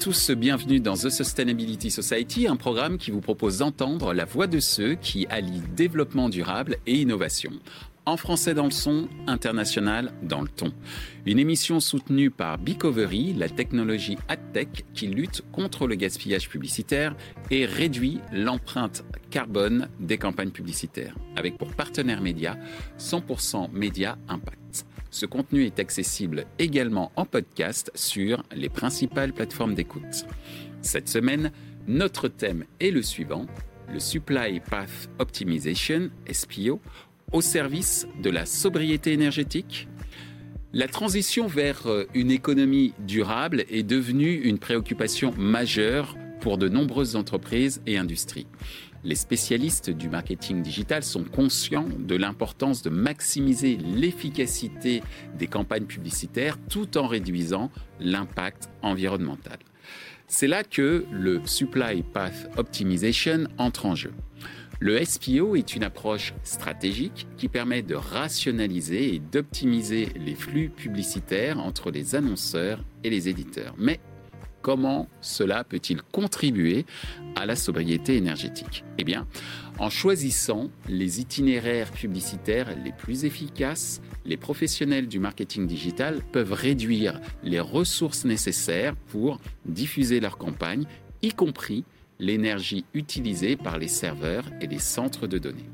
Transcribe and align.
Tous, 0.00 0.30
bienvenue 0.30 0.80
dans 0.80 0.94
The 0.94 1.10
Sustainability 1.10 1.90
Society, 1.90 2.48
un 2.48 2.56
programme 2.56 2.96
qui 2.96 3.10
vous 3.10 3.20
propose 3.20 3.58
d'entendre 3.58 4.14
la 4.14 4.24
voix 4.24 4.46
de 4.46 4.58
ceux 4.58 4.94
qui 4.94 5.26
allient 5.28 5.62
développement 5.76 6.30
durable 6.30 6.78
et 6.86 6.94
innovation. 6.94 7.52
En 8.06 8.16
français 8.16 8.54
dans 8.54 8.64
le 8.64 8.70
son, 8.70 9.08
international 9.26 10.14
dans 10.22 10.40
le 10.40 10.48
ton. 10.48 10.72
Une 11.26 11.38
émission 11.38 11.80
soutenue 11.80 12.30
par 12.30 12.56
Bicovery, 12.56 13.34
la 13.34 13.50
technologie 13.50 14.16
AdTech 14.28 14.86
qui 14.94 15.06
lutte 15.06 15.42
contre 15.52 15.86
le 15.86 15.96
gaspillage 15.96 16.48
publicitaire 16.48 17.14
et 17.50 17.66
réduit 17.66 18.20
l'empreinte 18.32 19.04
carbone 19.30 19.90
des 20.00 20.16
campagnes 20.16 20.50
publicitaires, 20.50 21.14
avec 21.36 21.58
pour 21.58 21.74
partenaire 21.74 22.22
média 22.22 22.56
100% 22.98 23.70
Média 23.70 24.16
Impact. 24.28 24.86
Ce 25.10 25.26
contenu 25.26 25.64
est 25.64 25.80
accessible 25.80 26.46
également 26.58 27.10
en 27.16 27.24
podcast 27.24 27.90
sur 27.96 28.44
les 28.54 28.68
principales 28.68 29.32
plateformes 29.32 29.74
d'écoute. 29.74 30.24
Cette 30.82 31.08
semaine, 31.08 31.50
notre 31.88 32.28
thème 32.28 32.64
est 32.78 32.92
le 32.92 33.02
suivant, 33.02 33.46
le 33.92 33.98
Supply 33.98 34.60
Path 34.60 35.10
Optimization, 35.18 36.10
SPO, 36.30 36.80
au 37.32 37.40
service 37.40 38.06
de 38.22 38.30
la 38.30 38.46
sobriété 38.46 39.12
énergétique. 39.12 39.88
La 40.72 40.86
transition 40.86 41.48
vers 41.48 41.88
euh, 41.88 42.06
une 42.14 42.30
économie 42.30 42.94
durable 43.00 43.64
est 43.68 43.82
devenue 43.82 44.34
une 44.34 44.58
préoccupation 44.58 45.32
majeure 45.36 46.16
pour 46.40 46.58
de 46.58 46.68
nombreuses 46.68 47.16
entreprises 47.16 47.82
et 47.86 47.98
industries. 47.98 48.46
Les 49.02 49.14
spécialistes 49.14 49.88
du 49.88 50.10
marketing 50.10 50.62
digital 50.62 51.02
sont 51.02 51.24
conscients 51.24 51.88
de 51.98 52.16
l'importance 52.16 52.82
de 52.82 52.90
maximiser 52.90 53.76
l'efficacité 53.76 55.02
des 55.38 55.46
campagnes 55.46 55.86
publicitaires 55.86 56.58
tout 56.68 56.98
en 56.98 57.06
réduisant 57.06 57.70
l'impact 57.98 58.68
environnemental. 58.82 59.58
C'est 60.26 60.46
là 60.46 60.64
que 60.64 61.06
le 61.10 61.40
Supply 61.46 62.02
Path 62.02 62.50
Optimization 62.56 63.48
entre 63.58 63.86
en 63.86 63.94
jeu. 63.94 64.12
Le 64.82 65.04
SPO 65.04 65.56
est 65.56 65.74
une 65.74 65.84
approche 65.84 66.32
stratégique 66.42 67.26
qui 67.36 67.48
permet 67.48 67.82
de 67.82 67.94
rationaliser 67.94 69.14
et 69.14 69.18
d'optimiser 69.18 70.08
les 70.16 70.34
flux 70.34 70.70
publicitaires 70.70 71.58
entre 71.58 71.90
les 71.90 72.14
annonceurs 72.14 72.82
et 73.04 73.10
les 73.10 73.28
éditeurs. 73.28 73.74
Comment 74.62 75.08
cela 75.20 75.64
peut-il 75.64 76.02
contribuer 76.02 76.84
à 77.34 77.46
la 77.46 77.56
sobriété 77.56 78.16
énergétique? 78.16 78.84
Eh 78.98 79.04
bien, 79.04 79.26
en 79.78 79.88
choisissant 79.88 80.70
les 80.88 81.20
itinéraires 81.20 81.90
publicitaires 81.90 82.68
les 82.84 82.92
plus 82.92 83.24
efficaces, 83.24 84.02
les 84.26 84.36
professionnels 84.36 85.08
du 85.08 85.18
marketing 85.18 85.66
digital 85.66 86.20
peuvent 86.32 86.52
réduire 86.52 87.20
les 87.42 87.60
ressources 87.60 88.26
nécessaires 88.26 88.94
pour 89.08 89.40
diffuser 89.64 90.20
leur 90.20 90.36
campagne, 90.36 90.84
y 91.22 91.32
compris 91.32 91.84
l'énergie 92.18 92.84
utilisée 92.92 93.56
par 93.56 93.78
les 93.78 93.88
serveurs 93.88 94.44
et 94.60 94.66
les 94.66 94.78
centres 94.78 95.26
de 95.26 95.38
données. 95.38 95.70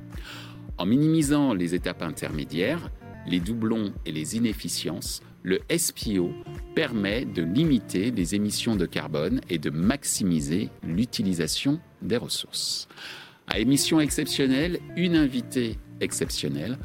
En 0.78 0.86
minimisant 0.86 1.54
les 1.54 1.74
étapes 1.74 2.02
intermédiaires, 2.02 2.90
les 3.26 3.40
doublons 3.40 3.92
et 4.04 4.12
les 4.12 4.36
inefficiences, 4.36 5.22
le 5.42 5.60
SPO 5.76 6.32
permet 6.74 7.24
de 7.24 7.42
limiter 7.42 8.10
les 8.10 8.34
émissions 8.34 8.76
de 8.76 8.86
carbone 8.86 9.40
et 9.48 9.58
de 9.58 9.70
maximiser 9.70 10.70
l'utilisation 10.82 11.80
des 12.02 12.16
ressources. 12.16 12.88
À 13.46 13.60
émission 13.60 14.00
exceptionnelle, 14.00 14.80
une 14.96 15.14
invitée 15.14 15.78
exceptionnelle, 16.00 16.78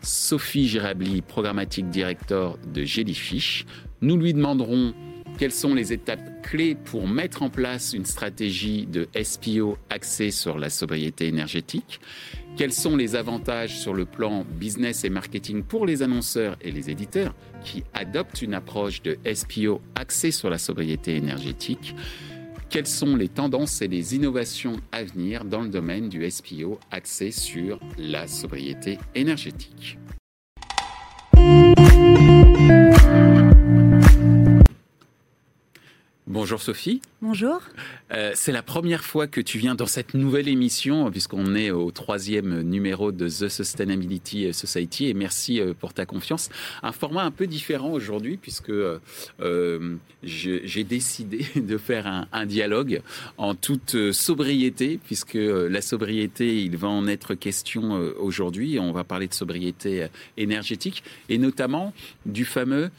Sophie 0.00 0.68
Girabli, 0.68 1.22
programmatique 1.22 1.88
director 1.88 2.58
de 2.72 2.84
Jellyfish. 2.84 3.66
Nous 4.00 4.16
lui 4.16 4.32
demanderons 4.32 4.94
quelles 5.38 5.52
sont 5.52 5.74
les 5.74 5.92
étapes 5.92 6.42
clés 6.42 6.76
pour 6.76 7.08
mettre 7.08 7.42
en 7.42 7.50
place 7.50 7.94
une 7.94 8.04
stratégie 8.04 8.86
de 8.86 9.08
SPO 9.20 9.76
axée 9.90 10.30
sur 10.30 10.58
la 10.58 10.70
sobriété 10.70 11.26
énergétique 11.26 12.00
quels 12.56 12.72
sont 12.72 12.96
les 12.96 13.16
avantages 13.16 13.78
sur 13.78 13.94
le 13.94 14.04
plan 14.04 14.44
business 14.48 15.04
et 15.04 15.10
marketing 15.10 15.62
pour 15.62 15.86
les 15.86 16.02
annonceurs 16.02 16.56
et 16.60 16.70
les 16.70 16.90
éditeurs 16.90 17.34
qui 17.64 17.82
adoptent 17.94 18.42
une 18.42 18.54
approche 18.54 19.02
de 19.02 19.18
SPO 19.32 19.80
axée 19.94 20.30
sur 20.30 20.50
la 20.50 20.58
sobriété 20.58 21.16
énergétique? 21.16 21.96
Quelles 22.70 22.86
sont 22.86 23.16
les 23.16 23.28
tendances 23.28 23.82
et 23.82 23.88
les 23.88 24.14
innovations 24.14 24.76
à 24.92 25.04
venir 25.04 25.44
dans 25.44 25.62
le 25.62 25.68
domaine 25.68 26.08
du 26.08 26.28
SPO 26.30 26.78
axé 26.90 27.30
sur 27.30 27.80
la 27.98 28.26
sobriété 28.26 28.98
énergétique? 29.14 29.98
Bonjour 36.44 36.60
Sophie. 36.60 37.00
Bonjour. 37.22 37.62
Euh, 38.12 38.32
c'est 38.34 38.52
la 38.52 38.62
première 38.62 39.02
fois 39.02 39.26
que 39.26 39.40
tu 39.40 39.56
viens 39.56 39.74
dans 39.74 39.86
cette 39.86 40.12
nouvelle 40.12 40.46
émission, 40.46 41.10
puisqu'on 41.10 41.54
est 41.54 41.70
au 41.70 41.90
troisième 41.90 42.60
numéro 42.60 43.12
de 43.12 43.26
The 43.26 43.48
Sustainability 43.48 44.52
Society, 44.52 45.08
et 45.08 45.14
merci 45.14 45.58
euh, 45.58 45.72
pour 45.72 45.94
ta 45.94 46.04
confiance. 46.04 46.50
Un 46.82 46.92
format 46.92 47.22
un 47.22 47.30
peu 47.30 47.46
différent 47.46 47.92
aujourd'hui, 47.92 48.36
puisque 48.36 48.68
euh, 48.68 48.98
j'ai 50.22 50.84
décidé 50.84 51.46
de 51.56 51.78
faire 51.78 52.06
un, 52.06 52.28
un, 52.30 52.44
dialogue 52.44 53.00
en 53.38 53.54
toute 53.54 54.12
sobriété, 54.12 55.00
puisque 55.02 55.38
la 55.40 55.80
sobriété, 55.80 56.62
il 56.62 56.76
va 56.76 56.88
en 56.88 57.06
être 57.06 57.32
question 57.32 57.92
aujourd'hui. 58.18 58.78
On 58.78 58.92
va 58.92 59.02
parler 59.02 59.28
de 59.28 59.34
sobriété 59.34 60.08
énergétique, 60.36 61.04
et 61.30 61.38
notamment 61.38 61.94
du 62.26 62.44
fameux 62.44 62.90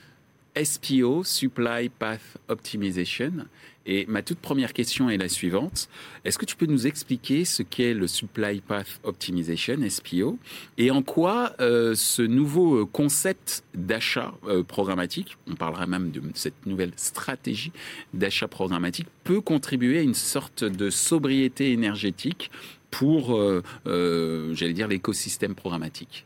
SPO, 0.62 1.24
Supply 1.24 1.90
Path 1.90 2.38
Optimization. 2.48 3.46
Et 3.88 4.06
ma 4.08 4.24
toute 4.24 4.40
première 4.40 4.74
question 4.74 5.10
est 5.10 5.18
la 5.18 5.30
suivante. 5.30 5.90
Est-ce 6.24 6.40
que 6.40 6.46
tu 6.46 6.56
peux 6.56 6.66
nous 6.66 6.88
expliquer 6.88 7.46
ce 7.46 7.62
qu'est 7.62 7.94
le 7.94 8.08
Supply 8.08 8.62
Path 8.62 9.00
Optimization, 9.04 9.78
SPO, 9.88 10.40
et 10.78 10.90
en 10.90 11.04
quoi 11.04 11.54
euh, 11.60 11.94
ce 11.94 12.24
nouveau 12.24 12.82
euh, 12.82 12.86
concept 12.86 13.64
d'achat 13.76 14.34
euh, 14.48 14.64
programmatique, 14.64 15.38
on 15.48 15.56
parlera 15.56 15.86
même 15.86 16.10
de 16.10 16.22
cette 16.34 16.66
nouvelle 16.66 16.94
stratégie 16.96 17.72
d'achat 18.14 18.48
programmatique, 18.48 19.08
peut 19.24 19.42
contribuer 19.42 20.00
à 20.00 20.02
une 20.02 20.16
sorte 20.16 20.64
de 20.64 20.90
sobriété 20.90 21.72
énergétique 21.72 22.50
pour, 22.90 23.38
j'allais 23.86 24.74
dire, 24.74 24.88
l'écosystème 24.88 25.54
programmatique? 25.54 26.26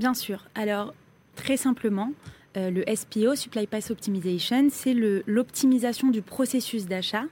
Bien 0.00 0.14
sûr. 0.14 0.44
Alors, 0.56 0.92
très 1.36 1.56
simplement, 1.56 2.12
euh, 2.56 2.70
le 2.70 2.84
SPO, 2.94 3.34
Supply 3.34 3.66
Path 3.66 3.90
Optimization, 3.90 4.68
c'est 4.70 4.94
l'optimisation 5.26 6.08
du 6.08 6.22
processus 6.22 6.86
d'achat 6.86 7.24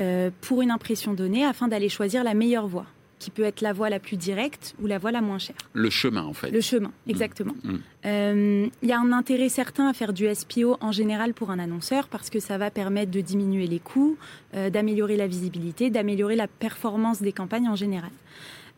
euh, 0.00 0.30
pour 0.40 0.62
une 0.62 0.70
impression 0.70 1.14
donnée 1.14 1.44
afin 1.44 1.68
d'aller 1.68 1.88
choisir 1.88 2.24
la 2.24 2.34
meilleure 2.34 2.66
voie 2.66 2.86
qui 3.18 3.30
peut 3.30 3.44
être 3.44 3.62
la 3.62 3.72
voie 3.72 3.88
la 3.88 3.98
plus 3.98 4.18
directe 4.18 4.74
ou 4.82 4.86
la 4.86 4.98
voie 4.98 5.10
la 5.10 5.22
moins 5.22 5.38
chère. 5.38 5.56
Le 5.72 5.88
chemin, 5.88 6.24
en 6.24 6.34
fait. 6.34 6.50
Le 6.50 6.60
chemin, 6.60 6.88
mmh. 6.88 7.10
exactement. 7.10 7.54
Mmh. 7.64 7.74
Euh, 8.04 8.66
il 8.82 8.88
y 8.88 8.92
a 8.92 9.00
un 9.00 9.10
intérêt 9.12 9.48
certain 9.48 9.88
à 9.88 9.94
faire 9.94 10.12
du 10.12 10.28
SPO 10.34 10.76
en 10.80 10.92
général 10.92 11.32
pour 11.32 11.50
un 11.50 11.58
annonceur 11.58 12.08
parce 12.08 12.28
que 12.28 12.40
ça 12.40 12.58
va 12.58 12.70
permettre 12.70 13.10
de 13.10 13.20
diminuer 13.20 13.66
les 13.66 13.78
coûts, 13.78 14.18
d'améliorer 14.52 15.16
la 15.16 15.26
visibilité, 15.26 15.88
d'améliorer 15.88 16.36
la 16.36 16.46
performance 16.46 17.22
des 17.22 17.32
campagnes 17.32 17.68
en 17.68 17.76
général. 17.76 18.10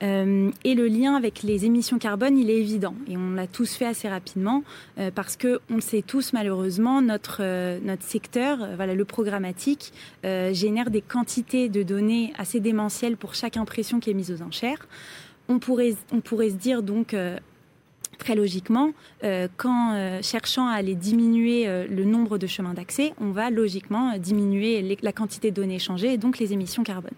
Euh, 0.03 0.51
et 0.65 0.75
le 0.75 0.87
lien 0.87 1.17
avec 1.17 1.43
les 1.43 1.65
émissions 1.65 1.99
carbone, 1.99 2.39
il 2.39 2.51
est 2.51 2.59
évident. 2.59 2.95
Et 3.09 3.17
on 3.17 3.31
l'a 3.31 3.47
tous 3.47 3.75
fait 3.75 3.87
assez 3.87 4.09
rapidement 4.09 4.63
euh, 4.99 5.11
parce 5.13 5.37
que 5.37 5.61
on 5.71 5.77
le 5.77 5.81
sait 5.81 6.03
tous 6.03 6.33
malheureusement, 6.33 7.03
notre, 7.03 7.39
euh, 7.41 7.79
notre 7.83 8.05
secteur, 8.05 8.59
voilà, 8.77 8.95
le 8.95 9.05
programmatique, 9.05 9.93
génère 10.25 10.91
des 10.91 11.01
quantités 11.01 11.69
de 11.69 11.83
données 11.83 12.33
assez 12.39 12.61
démentielles 12.61 13.17
pour 13.17 13.35
chaque 13.35 13.57
impression 13.57 14.01
qui 14.01 14.11
est 14.11 14.15
mise 14.15 14.31
aux 14.31 14.43
enchères. 14.43 14.87
On 15.49 15.59
pourrait, 15.59 15.95
on 16.13 16.21
pourrait 16.21 16.51
se 16.51 16.57
dire 16.57 16.83
donc 16.83 17.15
très 18.19 18.35
logiquement, 18.35 18.93
qu'en 19.57 20.21
cherchant 20.23 20.69
à 20.69 20.73
aller 20.73 20.95
diminuer 20.95 21.67
le 21.89 22.05
nombre 22.05 22.39
de 22.39 22.47
chemins 22.47 22.75
d'accès, 22.75 23.15
on 23.21 23.31
va 23.31 23.51
logiquement 23.51 24.17
diminuer 24.19 24.99
la 25.03 25.13
quantité 25.13 25.51
de 25.51 25.57
données 25.57 25.77
échangées 25.77 26.13
et 26.13 26.19
donc 26.19 26.39
les 26.39 26.53
émissions 26.53 26.83
carbone. 26.83 27.15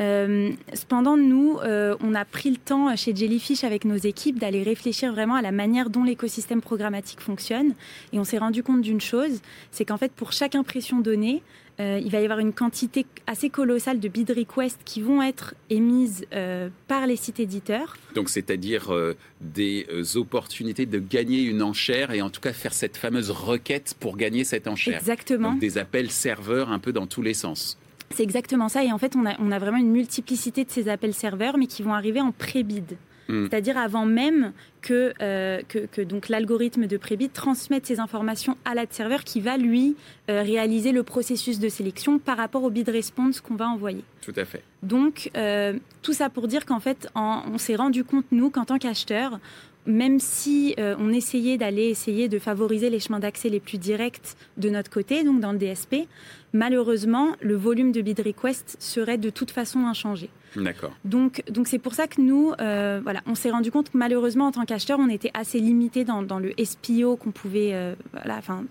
Euh, 0.00 0.50
cependant, 0.72 1.16
nous, 1.16 1.58
euh, 1.62 1.96
on 2.02 2.14
a 2.14 2.24
pris 2.24 2.50
le 2.50 2.56
temps 2.56 2.94
chez 2.96 3.14
Jellyfish 3.14 3.64
avec 3.64 3.84
nos 3.84 3.96
équipes 3.96 4.38
d'aller 4.38 4.62
réfléchir 4.62 5.12
vraiment 5.12 5.34
à 5.34 5.42
la 5.42 5.52
manière 5.52 5.90
dont 5.90 6.04
l'écosystème 6.04 6.60
programmatique 6.60 7.20
fonctionne. 7.20 7.74
Et 8.12 8.18
on 8.18 8.24
s'est 8.24 8.38
rendu 8.38 8.62
compte 8.62 8.82
d'une 8.82 9.00
chose, 9.00 9.40
c'est 9.70 9.84
qu'en 9.84 9.98
fait, 9.98 10.12
pour 10.12 10.32
chaque 10.32 10.54
impression 10.54 11.00
donnée, 11.00 11.42
euh, 11.82 12.00
il 12.02 12.10
va 12.10 12.20
y 12.20 12.24
avoir 12.24 12.38
une 12.38 12.52
quantité 12.52 13.06
assez 13.26 13.50
colossale 13.50 14.00
de 14.00 14.08
bid 14.08 14.30
requests 14.30 14.80
qui 14.84 15.00
vont 15.02 15.22
être 15.22 15.54
émises 15.70 16.26
par 16.88 17.06
les 17.06 17.16
sites 17.16 17.40
éditeurs. 17.40 17.96
Donc, 18.14 18.28
c'est-à-dire 18.28 18.92
des 19.40 19.86
opportunités 20.16 20.86
de 20.86 20.98
gagner 20.98 21.42
une 21.42 21.62
enchère 21.62 22.12
et 22.12 22.22
en 22.22 22.30
tout 22.30 22.40
cas 22.40 22.52
faire 22.52 22.74
cette 22.74 22.96
fameuse 22.96 23.30
requête 23.30 23.94
pour 23.98 24.16
gagner 24.16 24.44
cette 24.44 24.68
enchère. 24.68 24.98
Exactement. 24.98 25.52
Donc, 25.52 25.60
des 25.60 25.78
appels 25.78 26.10
serveurs 26.10 26.70
un 26.70 26.78
peu 26.78 26.92
dans 26.92 27.06
tous 27.06 27.22
les 27.22 27.34
sens. 27.34 27.78
C'est 28.12 28.22
exactement 28.22 28.68
ça. 28.68 28.84
Et 28.84 28.92
en 28.92 28.98
fait, 28.98 29.16
on 29.16 29.26
a, 29.26 29.34
on 29.38 29.50
a, 29.50 29.58
vraiment 29.58 29.78
une 29.78 29.90
multiplicité 29.90 30.64
de 30.64 30.70
ces 30.70 30.88
appels 30.88 31.14
serveurs, 31.14 31.56
mais 31.56 31.66
qui 31.66 31.82
vont 31.82 31.94
arriver 31.94 32.20
en 32.20 32.32
pré-bid. 32.32 32.96
Hmm. 33.32 33.48
C'est-à-dire 33.48 33.76
avant 33.76 34.06
même 34.06 34.52
que, 34.80 35.12
que, 35.68 36.02
donc 36.02 36.28
l'algorithme 36.28 36.86
de 36.86 36.96
Prebit 36.96 37.30
transmette 37.30 37.86
ces 37.86 37.98
informations 37.98 38.56
à 38.64 38.74
l'ad-serveur 38.74 39.24
qui 39.24 39.40
va 39.40 39.56
lui 39.56 39.96
réaliser 40.28 40.92
le 40.92 41.02
processus 41.02 41.58
de 41.58 41.68
sélection 41.68 42.18
par 42.18 42.36
rapport 42.36 42.62
au 42.62 42.70
bid 42.70 42.88
response 42.88 43.40
qu'on 43.40 43.54
va 43.54 43.68
envoyer. 43.68 44.04
Tout 44.20 44.34
à 44.36 44.44
fait. 44.44 44.62
Donc, 44.82 45.30
tout 46.02 46.12
ça 46.12 46.28
pour 46.30 46.46
dire 46.48 46.66
qu'en 46.66 46.80
fait, 46.80 47.08
on 47.14 47.58
s'est 47.58 47.76
rendu 47.76 48.04
compte, 48.04 48.26
nous, 48.32 48.50
qu'en 48.50 48.64
tant 48.64 48.78
qu'acheteurs, 48.78 49.38
même 49.86 50.20
si 50.20 50.74
euh, 50.78 50.94
on 50.98 51.12
essayait 51.12 51.58
d'aller 51.58 51.84
essayer 51.84 52.28
de 52.28 52.38
favoriser 52.38 52.90
les 52.90 53.00
chemins 53.00 53.18
d'accès 53.18 53.48
les 53.48 53.60
plus 53.60 53.78
directs 53.78 54.36
de 54.56 54.70
notre 54.70 54.90
côté, 54.90 55.24
donc 55.24 55.40
dans 55.40 55.52
le 55.52 55.58
DSP, 55.58 56.06
malheureusement, 56.52 57.34
le 57.40 57.56
volume 57.56 57.92
de 57.92 58.00
bid 58.00 58.20
request 58.20 58.76
serait 58.78 59.18
de 59.18 59.30
toute 59.30 59.50
façon 59.50 59.80
inchangé. 59.80 60.30
D'accord. 60.56 60.92
Donc, 61.04 61.42
donc 61.50 61.68
c'est 61.68 61.78
pour 61.78 61.94
ça 61.94 62.06
que 62.06 62.20
nous, 62.20 62.52
euh, 62.60 63.00
voilà, 63.02 63.20
on 63.26 63.34
s'est 63.34 63.50
rendu 63.50 63.70
compte 63.70 63.90
que 63.90 63.98
malheureusement, 63.98 64.46
en 64.46 64.52
tant 64.52 64.64
qu'acheteur, 64.64 64.98
on 64.98 65.08
était 65.08 65.30
assez 65.34 65.58
limité 65.58 66.04
dans, 66.04 66.22
dans, 66.22 66.38
le 66.38 66.52
SPO 66.62 67.16
qu'on 67.16 67.30
pouvait, 67.30 67.70
euh, 67.72 67.94
voilà, 68.12 68.36
enfin, 68.36 68.64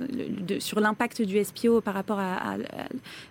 sur 0.60 0.80
l'impact 0.80 1.22
du 1.22 1.44
SPO 1.44 1.82
par 1.82 1.94
rapport 1.94 2.20
à, 2.20 2.58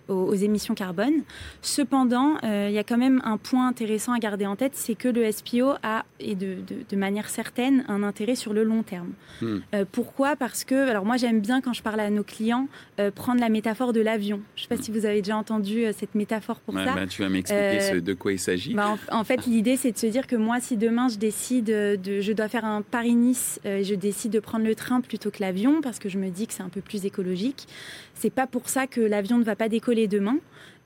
aux, 0.07 0.33
émissions 0.33 0.75
carbone. 0.75 1.23
Cependant, 1.61 2.37
euh, 2.43 2.67
il 2.69 2.73
y 2.73 2.79
a 2.79 2.83
quand 2.83 2.97
même 2.97 3.21
un 3.23 3.37
point 3.37 3.67
intéressant 3.67 4.13
à 4.13 4.19
garder 4.19 4.45
en 4.45 4.55
tête, 4.55 4.73
c'est 4.75 4.95
que 4.95 5.07
le 5.07 5.31
SPO 5.31 5.73
a, 5.83 6.05
et 6.19 6.35
de, 6.35 6.55
de, 6.55 6.77
de, 6.89 6.95
manière 6.95 7.29
certaine, 7.29 7.85
un 7.87 8.03
intérêt 8.03 8.35
sur 8.35 8.53
le 8.53 8.63
long 8.63 8.83
terme. 8.83 9.11
Hmm. 9.41 9.59
pourquoi? 9.91 10.35
Parce 10.35 10.63
que, 10.63 10.89
alors 10.89 11.05
moi, 11.05 11.17
j'aime 11.17 11.39
bien 11.39 11.61
quand 11.61 11.73
je 11.73 11.81
parle 11.81 11.99
à 11.99 12.09
nos 12.09 12.23
clients 12.23 12.67
prendre 13.15 13.39
la 13.39 13.49
métaphore 13.49 13.93
de 13.93 14.01
l'avion. 14.01 14.41
Je 14.55 14.61
ne 14.61 14.67
sais 14.67 14.75
pas 14.75 14.81
si 14.81 14.91
vous 14.91 15.05
avez 15.05 15.21
déjà 15.21 15.37
entendu 15.37 15.85
cette 15.97 16.15
métaphore 16.15 16.59
pour 16.59 16.75
ça. 16.75 16.93
Bah, 16.93 17.07
tu 17.07 17.21
vas 17.21 17.29
m'expliquer 17.29 18.01
de 18.01 18.13
quoi 18.13 18.33
il 18.33 18.39
bah, 18.73 18.97
en, 19.11 19.23
fait, 19.23 19.45
l'idée, 19.45 19.77
c'est 19.77 19.91
de 19.91 19.97
se 19.97 20.07
dire 20.07 20.27
que 20.27 20.35
moi, 20.35 20.59
si 20.59 20.77
demain 20.77 21.07
je 21.07 21.17
décide 21.17 21.65
de, 21.65 22.21
je 22.21 22.31
dois 22.33 22.47
faire 22.47 22.65
un 22.65 22.81
Paris-Nice, 22.81 23.59
euh, 23.65 23.83
je 23.83 23.95
décide 23.95 24.31
de 24.31 24.39
prendre 24.39 24.65
le 24.65 24.75
train 24.75 25.01
plutôt 25.01 25.31
que 25.31 25.41
l'avion 25.41 25.81
parce 25.81 25.99
que 25.99 26.09
je 26.09 26.17
me 26.17 26.29
dis 26.29 26.47
que 26.47 26.53
c'est 26.53 26.63
un 26.63 26.69
peu 26.69 26.81
plus 26.81 27.05
écologique. 27.05 27.67
C'est 28.13 28.29
pas 28.29 28.47
pour 28.47 28.69
ça 28.69 28.87
que 28.87 29.01
l'avion 29.01 29.37
ne 29.37 29.43
va 29.43 29.55
pas 29.55 29.69
décoller 29.69 30.07
demain. 30.07 30.37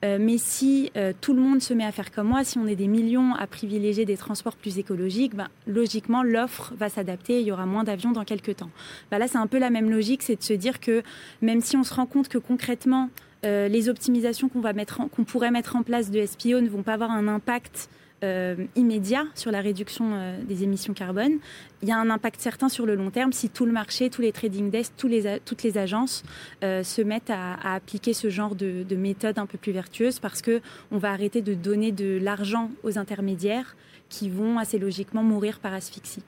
Euh, 0.04 0.18
mais 0.20 0.38
si 0.38 0.92
euh, 0.98 1.14
tout 1.20 1.34
le 1.34 1.42
monde 1.42 1.62
se 1.62 1.74
met 1.74 1.86
à 1.86 1.92
faire 1.92 2.12
comme 2.12 2.28
moi, 2.28 2.44
si 2.44 2.58
on 2.58 2.68
est 2.68 2.76
des 2.76 2.88
millions 2.88 3.34
à 3.34 3.48
privilégier 3.48 4.06
des 4.06 4.18
transports 4.18 4.56
plus 4.56 4.78
écologiques, 4.78 5.36
ben, 5.36 5.48
logiquement, 5.68 6.22
l'offre 6.22 6.74
va 6.78 6.90
s'adapter 6.90 7.38
et 7.38 7.40
il 7.40 7.48
y 7.48 7.52
aura 7.52 7.66
moins 7.66 7.84
d'avions 7.84 8.12
dans 8.12 8.26
quelques 8.26 8.58
temps. 8.58 8.70
Ben, 9.10 9.18
là, 9.18 9.28
c'est 9.28 9.38
un 9.38 9.48
peu 9.48 9.58
la 9.58 9.70
même 9.70 9.90
logique, 9.90 10.22
c'est 10.22 10.36
de 10.36 10.44
se 10.44 10.54
dire 10.54 10.80
que 10.80 11.02
même 11.42 11.62
si 11.62 11.78
on 11.78 11.84
se 11.84 11.94
rend 11.94 12.06
compte 12.06 12.28
que 12.28 12.38
concrètement, 12.38 13.10
euh, 13.46 13.68
les 13.68 13.90
optimisations 13.90 14.50
qu'on 14.50 14.62
qu'on 14.62 15.24
pourrait 15.24 15.52
mettre 15.52 15.76
en 15.76 15.84
place 15.84 16.10
de 16.10 16.26
SPO 16.26 16.62
ne 16.62 16.70
vont 16.70 16.84
pas 16.84 16.94
avoir 16.94 17.12
un 17.12 17.28
impact 17.28 17.90
euh, 18.24 18.56
immédiat 18.76 19.26
sur 19.36 19.52
la 19.52 19.62
réduction 19.62 20.14
euh, 20.14 20.42
des 20.44 20.64
émissions 20.64 20.94
carbone. 20.94 21.34
Il 21.84 21.90
y 21.90 21.92
a 21.92 21.98
un 21.98 22.10
impact 22.10 22.42
certain 22.42 22.70
sur 22.70 22.86
le 22.86 22.96
long 22.96 23.12
terme 23.12 23.34
si 23.34 23.50
tout 23.50 23.66
le 23.66 23.72
marché, 23.72 24.10
tous 24.10 24.22
les 24.22 24.32
trading 24.32 24.72
desks, 24.72 24.94
tous 24.98 25.08
les, 25.08 25.40
toutes 25.46 25.62
les 25.64 25.78
agences 25.78 26.24
se 26.62 27.02
mettent 27.02 27.30
à, 27.30 27.76
appliquer 27.76 28.14
ce 28.14 28.30
genre 28.30 28.56
de, 28.56 28.84
de 28.84 28.96
méthode 28.96 29.38
un 29.38 29.46
peu 29.46 29.58
plus 29.58 29.72
vertueuse 29.72 30.20
parce 30.20 30.42
que 30.42 30.62
on 30.92 30.98
va 30.98 31.12
arrêter 31.12 31.42
de 31.42 31.54
donner 31.54 31.92
de 31.92 32.18
l'argent 32.20 32.72
aux 32.84 32.98
intermédiaires 32.98 33.76
qui 34.10 34.30
vont 34.30 34.58
assez 34.58 34.80
logiquement 34.80 35.24
mourir 35.24 35.60
par 35.60 35.74
asphyxie. 35.74 36.24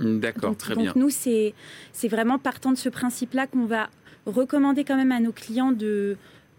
D'accord, 0.00 0.56
très 0.56 0.74
bien. 0.74 0.86
Donc 0.86 0.96
nous, 0.96 1.10
c'est 1.10 1.54
vraiment 2.04 2.38
partant 2.38 2.72
de 2.72 2.76
ce 2.78 2.88
principe-là 2.88 3.46
qu'on 3.46 3.66
va 3.66 3.88
recommander 4.26 4.84
quand 4.84 4.96
même 4.96 5.12
à 5.12 5.20
nos 5.20 5.32
clients 5.32 5.72
de 5.72 6.16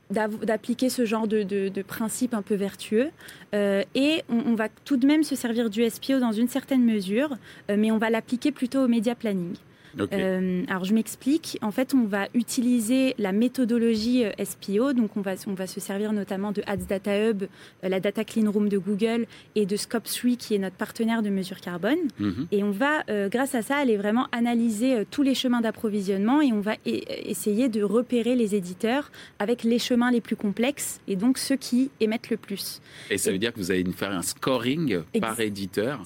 d'appliquer 0.09 0.89
ce 0.89 1.05
genre 1.05 1.27
de, 1.27 1.43
de, 1.43 1.81
principe 1.81 2.33
un 2.33 2.41
peu 2.41 2.55
vertueux. 2.55 3.09
Euh, 3.53 3.83
et 3.95 4.23
on, 4.29 4.55
va 4.55 4.67
tout 4.85 4.97
de 4.97 5.07
même 5.07 5.23
se 5.23 5.35
servir 5.35 5.69
du 5.69 5.87
SPO 5.89 6.19
dans 6.19 6.31
une 6.31 6.47
certaine 6.47 6.83
mesure, 6.83 7.37
euh, 7.69 7.75
mais 7.77 7.91
on 7.91 7.97
va 7.97 8.09
l'appliquer 8.09 8.51
plutôt 8.51 8.83
au 8.83 8.87
média 8.87 9.15
planning. 9.15 9.55
Euh, 9.99 10.63
alors 10.67 10.85
je 10.85 10.93
m'explique. 10.93 11.57
En 11.61 11.71
fait, 11.71 11.93
on 11.93 12.05
va 12.05 12.27
utiliser 12.33 13.15
la 13.17 13.31
méthodologie 13.31 14.25
euh, 14.25 14.31
SPO. 14.43 14.93
Donc 14.93 15.15
on 15.17 15.21
va, 15.21 15.33
on 15.47 15.53
va 15.53 15.67
se 15.67 15.79
servir 15.79 16.13
notamment 16.13 16.51
de 16.51 16.63
Ads 16.65 16.85
Data 16.87 17.29
Hub, 17.29 17.43
euh, 17.43 17.89
la 17.89 17.99
Data 17.99 18.23
Clean 18.23 18.49
Room 18.49 18.69
de 18.69 18.77
Google 18.77 19.25
et 19.55 19.65
de 19.65 19.75
Scope3 19.75 20.37
qui 20.37 20.55
est 20.55 20.59
notre 20.59 20.75
partenaire 20.75 21.21
de 21.21 21.29
mesure 21.29 21.59
carbone. 21.59 21.97
Mhm. 22.19 22.47
Et 22.51 22.63
on 22.63 22.71
va, 22.71 23.03
grâce 23.29 23.55
à 23.55 23.61
ça, 23.61 23.77
aller 23.77 23.97
vraiment 23.97 24.27
analyser 24.31 25.05
tous 25.09 25.23
les 25.23 25.35
chemins 25.35 25.61
d'approvisionnement 25.61 26.41
et 26.41 26.51
on 26.51 26.61
va 26.61 26.75
essayer 26.85 27.69
de 27.69 27.83
repérer 27.83 28.35
les 28.35 28.55
éditeurs 28.55 29.11
avec 29.39 29.63
les 29.63 29.79
chemins 29.79 30.11
les 30.11 30.21
plus 30.21 30.35
complexes 30.35 30.99
et 31.07 31.15
donc 31.15 31.37
ceux 31.37 31.55
qui 31.55 31.91
émettent 31.99 32.29
le 32.29 32.37
plus. 32.37 32.81
Et 33.09 33.17
ça 33.17 33.31
veut 33.31 33.37
dire 33.37 33.53
que 33.53 33.59
vous 33.59 33.71
allez 33.71 33.83
faire 33.91 34.11
un 34.11 34.21
scoring 34.21 35.01
par 35.19 35.39
éditeur 35.39 36.03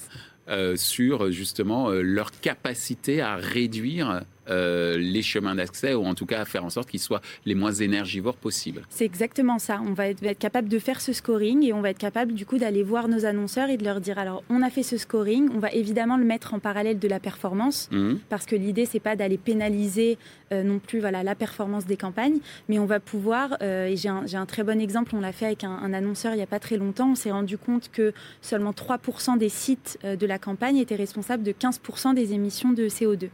sur 0.75 1.31
justement 1.31 1.89
euh, 1.89 2.01
leur 2.01 2.31
capacité 2.31 3.21
à 3.21 3.35
réduire 3.35 4.21
euh, 4.49 4.97
les 4.97 5.21
chemins 5.21 5.55
d'accès 5.55 5.93
ou 5.93 6.05
en 6.05 6.13
tout 6.13 6.25
cas 6.25 6.41
à 6.41 6.45
faire 6.45 6.63
en 6.65 6.69
sorte 6.69 6.89
qu'ils 6.89 6.99
soient 6.99 7.21
les 7.45 7.55
moins 7.55 7.73
énergivores 7.73 8.35
possibles. 8.35 8.83
C'est 8.89 9.05
exactement 9.05 9.59
ça. 9.59 9.81
On 9.85 9.93
va 9.93 10.07
être, 10.07 10.21
capable 10.37 10.69
de 10.69 10.79
faire 10.79 11.01
ce 11.01 11.13
scoring 11.13 11.63
et 11.63 11.73
on 11.73 11.81
va 11.81 11.89
être 11.89 11.97
capable 11.97 12.33
du 12.33 12.45
coup 12.45 12.57
d'aller 12.57 12.83
voir 12.83 13.07
nos 13.07 13.25
annonceurs 13.25 13.69
et 13.69 13.77
de 13.77 13.83
leur 13.83 14.01
dire 14.01 14.17
alors 14.19 14.43
on 14.49 14.61
a 14.61 14.69
fait 14.69 14.83
ce 14.83 14.97
scoring, 14.97 15.49
on 15.53 15.59
va 15.59 15.71
évidemment 15.71 16.17
le 16.17 16.25
mettre 16.25 16.53
en 16.53 16.59
parallèle 16.59 16.99
de 16.99 17.07
la 17.07 17.19
performance 17.19 17.89
mhm. 17.91 18.19
parce 18.29 18.45
que 18.45 18.55
l'idée 18.55 18.85
c'est 18.85 18.99
pas 18.99 19.15
d'aller 19.15 19.37
pénaliser 19.37 20.17
non 20.51 20.79
plus 20.79 21.01
voilà 21.01 21.23
la 21.23 21.35
performance 21.35 21.85
des 21.85 21.97
campagnes, 21.97 22.37
mais 22.69 22.79
on 22.79 22.85
va 22.85 23.01
pouvoir 23.01 23.61
et 23.61 23.95
j'ai 23.97 24.07
un, 24.07 24.45
très 24.45 24.63
bon 24.63 24.79
exemple, 24.79 25.13
on 25.13 25.19
l'a 25.19 25.33
fait 25.33 25.47
avec 25.47 25.65
un, 25.65 25.71
un, 25.71 25.93
annonceur 25.93 26.33
il 26.33 26.39
y 26.39 26.41
a 26.41 26.47
pas 26.47 26.59
très 26.59 26.77
longtemps, 26.77 27.11
on 27.11 27.15
s'est 27.15 27.31
rendu 27.31 27.57
compte 27.57 27.89
que 27.91 28.13
seulement 28.41 28.71
3% 28.71 29.37
des 29.37 29.49
sites 29.49 29.99
de 30.03 30.25
la 30.25 30.39
campagne 30.39 30.77
était 30.77 30.95
responsable 30.95 31.43
de 31.43 31.51
15% 31.51 32.13
des 32.13 32.33
émissions 32.33 32.71
de 32.71 32.87
CO2. 32.87 33.29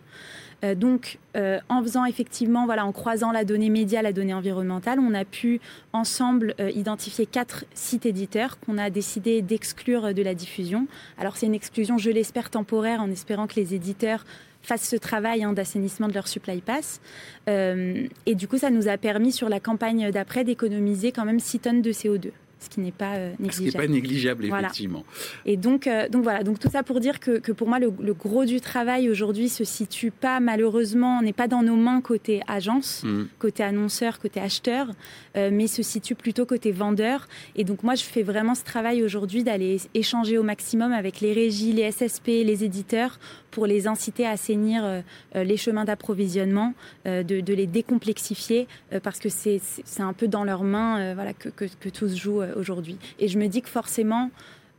Euh, 0.64 0.76
donc, 0.76 1.20
euh, 1.36 1.60
en 1.70 1.82
faisant 1.82 2.06
effectivement, 2.06 2.66
voilà, 2.66 2.86
en 2.86 2.92
croisant 2.92 3.32
la 3.32 3.44
donnée 3.44 3.70
média, 3.70 4.02
la 4.02 4.14
donnée 4.14 4.34
environnementale, 4.34 5.00
on 5.00 5.14
a 5.14 5.26
pu 5.26 5.60
ensemble 5.92 6.56
euh, 6.60 6.72
identifier 6.72 7.26
quatre 7.26 7.66
sites 7.74 8.06
éditeurs 8.06 8.60
qu'on 8.60 8.78
a 8.78 8.90
décidé 8.90 9.42
d'exclure 9.42 10.14
de 10.14 10.22
la 10.22 10.36
diffusion. 10.36 10.88
Alors, 11.18 11.36
c'est 11.36 11.46
une 11.46 11.56
exclusion, 11.56 11.98
je 11.98 12.10
l'espère, 12.10 12.50
temporaire, 12.50 13.02
en 13.02 13.12
espérant 13.12 13.48
que 13.48 13.56
les 13.56 13.74
éditeurs 13.74 14.26
fassent 14.62 14.88
ce 14.88 14.96
travail 14.96 15.44
hein, 15.44 15.52
d'assainissement 15.52 16.08
de 16.08 16.14
leur 16.14 16.28
supply 16.28 16.62
pass. 16.62 17.02
et 17.48 18.36
du 18.36 18.48
coup, 18.48 18.58
ça 18.58 18.70
nous 18.70 18.88
a 18.88 18.98
permis 18.98 19.34
sur 19.34 19.50
la 19.50 19.60
campagne 19.60 20.10
d'après 20.12 20.46
d'économiser 20.46 21.12
quand 21.12 21.26
même 21.26 21.42
6 21.42 21.60
tonnes 21.60 21.82
de 21.82 21.92
CO2 21.92 22.32
ce 22.64 22.70
qui 22.70 22.80
n'est 22.80 22.92
pas 22.92 23.18
négligeable. 23.18 23.52
Ce 23.52 23.58
qui 23.58 23.66
n'est 23.66 23.72
pas 23.72 23.88
négligeable, 23.88 24.46
effectivement. 24.46 25.04
Et 25.46 25.58
donc, 25.58 25.88
euh, 25.88 26.08
donc 26.10 26.24
voilà, 26.24 26.44
donc 26.44 26.60
tout 26.60 26.70
ça 26.70 26.84
pour 26.84 27.00
dire 27.00 27.20
que, 27.20 27.40
que 27.40 27.52
pour 27.52 27.68
moi, 27.68 27.80
le, 27.80 28.14
gros 28.14 28.46
du 28.46 28.62
travail 28.62 29.10
aujourd'hui 29.10 29.50
se 29.50 29.64
situe 29.64 30.12
pas, 30.12 30.40
malheureusement, 30.40 31.22
n'est 31.22 31.34
pas 31.34 31.48
dans 31.48 31.64
nos 31.64 31.76
mains 31.76 32.02
côté 32.02 32.42
agence, 32.48 33.04
mm. 33.04 33.24
côté 33.40 33.64
annonceur, 33.64 34.20
côté 34.20 34.40
acheteur, 34.40 34.88
euh, 35.36 35.50
mais 35.52 35.68
se 35.68 35.84
situe 35.84 36.16
plutôt 36.16 36.46
côté 36.46 36.72
vendeur. 36.72 37.28
Et 37.56 37.64
donc 37.64 37.84
moi, 37.84 37.96
je 37.96 38.04
fais 38.04 38.24
vraiment 38.24 38.56
ce 38.56 38.64
travail 38.64 39.04
aujourd'hui 39.04 39.44
d'aller 39.44 39.82
échanger 39.94 40.38
au 40.38 40.44
maximum 40.44 40.92
avec 40.94 41.20
les 41.20 41.34
régies, 41.34 41.74
les 41.74 41.92
SSP, 41.92 42.28
les 42.28 42.64
éditeurs 42.64 43.20
pour 43.52 43.68
les 43.68 43.86
inciter 43.86 44.26
à 44.26 44.32
assainir 44.32 44.84
euh, 44.84 45.02
les 45.36 45.58
chemins 45.58 45.86
d'approvisionnement, 45.86 46.74
de, 47.06 47.22
de, 47.22 47.54
les 47.54 47.68
décomplexifier, 47.68 48.68
parce 49.04 49.20
que 49.20 49.30
c'est 49.30 49.62
un 50.00 50.14
peu 50.14 50.28
dans 50.28 50.44
leurs 50.44 50.64
mains 50.64 51.14
voilà, 51.14 51.34
que, 51.34 51.50
que, 51.50 51.66
que 51.80 51.90
tout 51.90 52.10
se 52.10 52.16
joue 52.16 52.42
aujourd'hui. 52.56 52.98
Et 53.20 53.28
je 53.28 53.38
me 53.38 53.48
dis 53.48 53.62
que 53.62 53.70
forcément, 53.70 54.30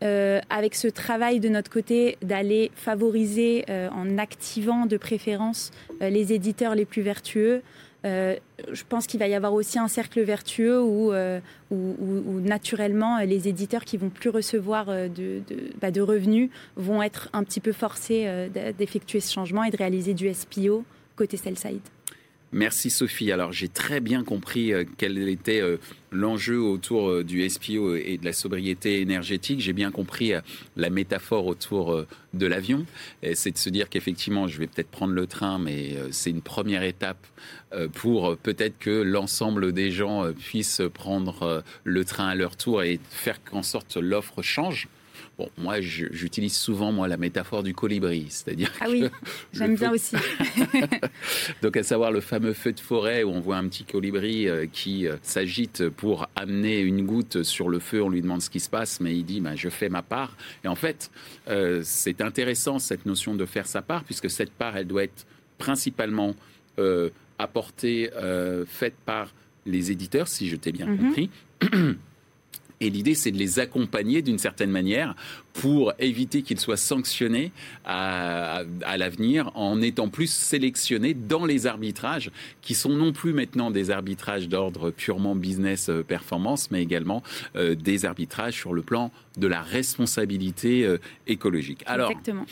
euh, 0.03 0.41
avec 0.51 0.75
ce 0.75 0.89
travail 0.89 1.41
de 1.41 1.49
notre 1.49 1.71
côté 1.71 2.19
d'aller 2.21 2.71
favoriser 2.75 3.65
euh, 3.71 3.89
en 3.91 4.19
activant 4.19 4.85
de 4.85 4.99
préférence 4.99 5.71
euh, 6.03 6.11
les 6.11 6.33
éditeurs 6.33 6.75
les 6.75 6.85
plus 6.85 7.03
vertueux, 7.03 7.63
je 8.07 8.83
pense 8.87 9.07
qu'il 9.07 9.19
va 9.19 9.29
y 9.29 9.35
avoir 9.35 9.55
aussi 9.55 9.79
un 9.79 9.89
cercle 9.89 10.21
vertueux 10.21 10.79
où, 10.79 11.11
naturellement 11.71 13.17
les 13.21 13.49
éditeurs 13.49 13.87
qui 13.87 13.97
vont 13.97 14.11
plus 14.11 14.29
recevoir 14.29 14.89
de, 14.89 15.41
bah, 15.81 15.91
de, 15.91 16.03
revenus 16.03 16.51
vont 16.77 17.03
être 17.03 17.31
un 17.33 17.43
petit 17.45 17.61
peu 17.61 17.73
forcés 17.73 18.29
d'effectuer 18.77 19.21
ce 19.21 19.33
changement 19.33 19.65
et 19.65 19.71
de 19.71 19.79
réaliser 19.79 20.13
du 20.13 20.31
SPO 20.35 20.85
côté 21.17 21.39
sell-side. 21.39 21.81
Merci 22.55 22.89
Sophie. 22.89 23.33
Alors 23.33 23.53
j'ai 23.53 23.67
très 23.67 23.99
bien 23.99 24.23
compris 24.23 24.73
euh, 24.73 24.85
quel 24.97 25.19
était 25.29 25.61
euh, 25.61 25.79
l'enjeu 26.13 26.61
autour 26.61 27.11
euh, 27.11 27.25
du 27.25 27.49
SPO 27.51 27.97
et 27.97 28.17
de 28.17 28.25
la 28.25 28.33
sobriété 28.33 29.01
énergétique. 29.01 29.59
J'ai 29.59 29.73
bien 29.73 29.91
compris 29.91 30.35
la 30.77 30.89
métaphore 30.89 31.47
autour 31.47 32.07
de 32.33 32.47
l'avion. 32.47 32.87
C'est 33.35 33.51
de 33.51 33.59
se 33.59 33.71
dire 33.71 33.89
qu'effectivement, 33.89 34.47
je 34.47 34.59
vais 34.59 34.69
peut-être 34.69 34.91
prendre 34.91 35.15
le 35.15 35.27
train, 35.27 35.59
mais 35.59 35.97
c'est 36.13 36.31
une 36.31 36.43
première 36.43 36.85
étape 36.85 37.27
pour 37.95 38.37
peut-être 38.37 38.79
que 38.79 39.03
l'ensemble 39.03 39.73
des 39.73 39.91
gens 39.91 40.33
puissent 40.33 40.83
prendre 40.93 41.65
le 41.83 42.05
train 42.05 42.29
à 42.29 42.35
leur 42.37 42.57
tour 42.57 42.85
et 42.85 43.01
faire 43.11 43.43
qu'en 43.43 43.63
sorte 43.63 43.97
l'offre 43.97 44.43
change. 44.43 44.89
Bon, 45.37 45.49
moi, 45.59 45.81
j'utilise 45.81 46.55
souvent 46.57 46.93
moi 46.93 47.09
la 47.09 47.17
métaphore 47.17 47.65
du 47.65 47.75
colibri, 47.75 48.27
c'est-à-dire 48.29 48.71
ah 48.81 48.87
oui, 48.89 49.05
j'aime 49.53 49.75
bien 49.75 49.91
aussi. 49.91 50.15
Donc, 51.63 51.77
à 51.77 51.83
savoir 51.83 52.13
le 52.13 52.21
fameux 52.21 52.53
feu 52.53 52.73
de 52.73 52.79
forêt 52.79 53.25
où 53.25 53.31
on 53.31 53.41
voit 53.41 53.57
un 53.57 53.67
petit 53.67 53.83
colibri 53.85 54.49
euh, 54.49 54.67
qui 54.73 55.09
euh, 55.09 55.17
s'agite 55.23 55.89
pour 55.89 56.29
amener 56.37 56.81
une 56.81 57.05
goutte 57.05 57.43
sur 57.43 57.69
le 57.69 57.81
feu. 57.81 58.01
On 58.01 58.11
lui 58.11 58.23
demande 58.23 58.43
ce 58.43 58.51
qui 58.51 58.61
se 58.61 58.71
passe, 58.71 59.01
mais 59.01 59.17
il 59.17 59.25
dit 59.25 59.41
bah, 59.41 59.57
je 59.57 59.69
fais 59.69 59.89
ma 59.89 60.03
part. 60.03 60.37
Et 60.63 60.69
en 60.69 60.77
fait, 60.77 61.11
euh, 61.49 61.81
c'est 61.83 62.21
intéressant 62.21 62.79
cette 62.79 63.05
notion 63.05 63.35
de 63.35 63.45
faire 63.45 63.67
sa 63.67 63.83
part, 63.83 64.05
puisque 64.05 64.31
cette 64.31 64.53
part, 64.53 64.77
elle 64.77 64.87
doit 64.87 65.03
être 65.05 65.27
principalement 65.59 66.35
apportée, 67.39 68.11
faite 68.67 68.97
par 69.07 69.33
les 69.65 69.93
éditeurs, 69.93 70.27
si 70.27 70.49
je 70.49 70.57
t'ai 70.57 70.73
bien 70.73 70.87
mhm. 70.87 70.99
compris. 70.99 71.31
Et 72.81 72.91
l'idée, 72.91 73.15
c'est 73.15 73.31
de 73.31 73.39
les 73.39 73.59
accompagner 73.59 74.23
d'une 74.23 74.39
certaine 74.39 74.71
manière 74.71 75.15
pour 75.53 75.93
éviter 75.99 76.43
qu'ils 76.43 76.59
soient 76.59 76.77
sanctionnés 76.77 77.53
à, 77.85 78.63
l'avenir 78.97 79.51
en 79.55 79.81
étant 79.81 80.09
plus 80.09 80.31
sélectionnés 80.31 81.15
dans 81.15 81.47
les 81.47 81.67
arbitrages 81.67 82.31
qui 82.61 82.75
sont 82.75 82.91
non 82.91 83.13
plus 83.13 83.33
maintenant 83.33 83.71
des 83.71 83.91
arbitrages 83.91 84.49
d'ordre 84.49 84.91
purement 84.91 85.37
business 85.37 85.89
euh, 85.89 86.03
performance, 86.03 86.71
mais 86.71 86.83
également 86.83 87.23
euh, 87.57 87.75
des 87.75 88.05
arbitrages 88.05 88.55
sur 88.55 88.75
le 88.75 88.83
plan 88.83 89.13
de 89.39 89.47
la 89.47 89.63
responsabilité 89.63 90.85
euh, 90.85 90.99
écologique. 91.27 91.83
Alors, 91.87 92.11
Exactement. 92.11 92.47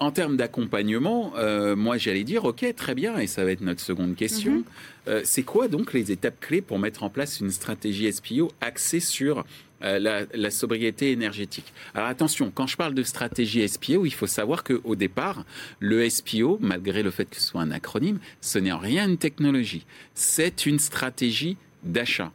En 0.00 0.10
termes 0.10 0.36
d'accompagnement, 0.36 1.32
euh, 1.36 1.76
moi 1.76 1.98
j'allais 1.98 2.24
dire, 2.24 2.44
ok, 2.44 2.74
très 2.74 2.94
bien, 2.94 3.18
et 3.18 3.26
ça 3.26 3.44
va 3.44 3.52
être 3.52 3.60
notre 3.60 3.80
seconde 3.80 4.16
question. 4.16 4.52
Mhm. 4.52 4.64
Euh, 5.06 5.20
c'est 5.24 5.44
quoi 5.44 5.68
donc 5.68 5.92
les 5.92 6.10
étapes 6.10 6.40
clés 6.40 6.62
pour 6.62 6.78
mettre 6.78 7.04
en 7.04 7.10
place 7.10 7.40
une 7.40 7.50
stratégie 7.50 8.12
SPO 8.12 8.50
axée 8.60 9.00
sur 9.00 9.44
euh, 9.82 10.26
la, 10.32 10.50
sobriété 10.50 11.12
énergétique? 11.12 11.72
Alors 11.94 12.08
attention, 12.08 12.50
quand 12.52 12.66
je 12.66 12.76
parle 12.76 12.94
de 12.94 13.04
stratégie 13.04 13.66
SPO, 13.68 14.04
il 14.04 14.12
faut 14.12 14.26
savoir 14.26 14.64
qu'au 14.64 14.96
départ, 14.96 15.44
le 15.78 16.08
SPO, 16.08 16.58
malgré 16.60 17.02
le 17.02 17.10
fait 17.10 17.26
que 17.26 17.36
ce 17.36 17.42
soit 17.42 17.60
un 17.60 17.70
acronyme, 17.70 18.18
ce 18.40 18.58
n'est 18.58 18.72
en 18.72 18.78
rien 18.78 19.08
une 19.08 19.18
technologie, 19.18 19.86
c'est 20.14 20.66
une 20.66 20.80
stratégie 20.80 21.56
d'achat. 21.84 22.32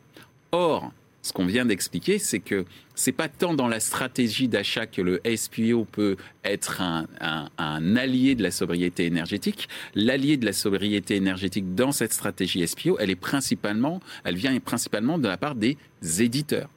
Or, 0.51 0.93
ce 1.21 1.33
qu'on 1.33 1.45
vient 1.45 1.65
d'expliquer, 1.65 2.17
c'est 2.17 2.39
que 2.39 2.65
c'est 2.95 3.11
pas 3.11 3.27
tant 3.27 3.53
dans 3.53 3.67
la 3.67 3.79
stratégie 3.79 4.47
d'achat 4.47 4.87
que 4.87 5.01
le 5.01 5.21
SPO 5.35 5.85
peut 5.85 6.15
être 6.43 6.81
un, 6.81 7.95
allié 7.95 8.35
de 8.35 8.43
la 8.43 8.51
sobriété 8.51 9.05
énergétique. 9.05 9.67
L'allié 9.95 10.37
de 10.37 10.45
la 10.45 10.53
sobriété 10.53 11.15
énergétique 11.15 11.75
dans 11.75 11.91
cette 11.91 12.13
stratégie 12.13 12.65
SPO, 12.65 12.97
elle 12.99 13.09
est 13.09 13.15
principalement, 13.15 13.99
elle 14.23 14.35
vient 14.35 14.57
principalement 14.59 15.17
de 15.17 15.27
la 15.27 15.37
part 15.37 15.55
des 15.55 15.77
éditeurs. 16.19 16.69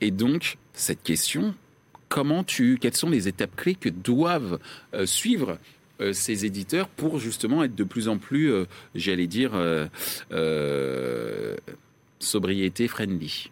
Et 0.00 0.10
donc, 0.10 0.58
cette 0.72 1.02
question, 1.02 1.54
comment 2.08 2.44
tu, 2.44 2.78
quelles 2.80 2.96
sont 2.96 3.10
les 3.10 3.28
étapes 3.28 3.54
clés 3.56 3.74
que 3.74 3.88
doivent 3.88 4.58
euh, 4.94 5.06
suivre 5.06 5.58
euh, 6.00 6.12
ces 6.12 6.44
éditeurs 6.44 6.88
pour 6.88 7.18
justement 7.18 7.62
être 7.62 7.74
de 7.74 7.84
plus 7.84 8.08
en 8.08 8.18
plus, 8.18 8.50
euh, 8.50 8.66
j'allais 8.94 9.26
dire, 9.26 9.52
sobriété 12.18 12.88
friendly? 12.88 13.51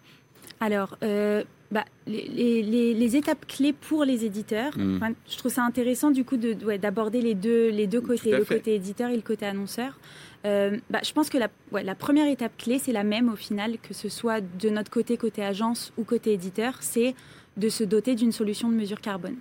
Alors, 0.60 0.98
euh, 1.02 1.42
bah, 1.70 1.84
les, 2.06 3.16
étapes 3.16 3.46
clés 3.46 3.72
pour 3.72 4.04
les 4.04 4.24
éditeurs, 4.24 4.76
mm. 4.76 5.14
je 5.28 5.36
trouve 5.38 5.50
ça 5.50 5.64
intéressant 5.64 6.10
du 6.10 6.24
coup 6.24 6.36
d'aborder 6.36 7.22
les, 7.22 7.34
deux, 7.34 7.70
les 7.70 7.86
deux 7.86 8.00
côtés, 8.00 8.32
le 8.32 8.44
côté 8.44 8.74
éditeur 8.74 9.10
et 9.10 9.16
le 9.16 9.22
côté 9.22 9.46
annonceur. 9.46 9.98
Euh, 10.46 10.78
bah, 10.88 11.00
je 11.04 11.12
pense 11.12 11.28
que 11.28 11.38
la, 11.38 11.48
la 11.82 11.94
première 11.94 12.26
étape 12.26 12.56
clé, 12.58 12.78
c'est 12.78 12.92
la 12.92 13.04
même 13.04 13.30
au 13.30 13.36
final, 13.36 13.78
que 13.78 13.94
ce 13.94 14.08
soit 14.08 14.40
de 14.40 14.68
notre 14.68 14.90
côté, 14.90 15.16
côté 15.16 15.42
agence 15.42 15.92
ou 15.96 16.04
côté 16.04 16.32
éditeur, 16.32 16.74
c'est 16.80 17.14
de 17.56 17.68
se 17.68 17.84
doter 17.84 18.14
d'une 18.14 18.32
solution 18.32 18.68
de 18.68 18.74
mesure 18.74 19.00
carbone 19.00 19.36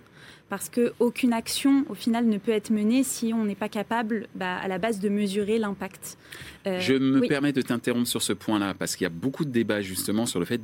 parce 0.50 0.70
qu'aucune 0.70 1.32
action, 1.32 1.86
au 1.90 1.94
final, 1.94 2.26
ne 2.26 2.38
peut 2.38 2.52
être 2.52 2.72
menée 2.72 3.04
si 3.04 3.34
on 3.34 3.46
n'est 3.46 3.56
pas 3.56 3.70
capable, 3.70 4.28
bah, 4.36 4.58
à 4.58 4.68
la 4.68 4.80
base, 4.80 5.00
de 5.00 5.08
mesurer 5.08 5.60
l'impact. 5.60 6.18
Euh, 6.66 6.80
je 6.80 6.96
me 6.96 7.22
permets 7.28 7.54
de 7.54 7.62
t'interrompre 7.62 8.08
sur 8.08 8.24
ce 8.24 8.34
point-là, 8.34 8.74
parce 8.74 8.96
qu'il 8.96 9.06
y 9.06 9.08
a 9.08 9.12
beaucoup 9.12 9.46
de 9.46 9.52
débats 9.52 9.82
justement 9.82 10.26
sur 10.26 10.40
le 10.40 10.46
fait 10.46 10.60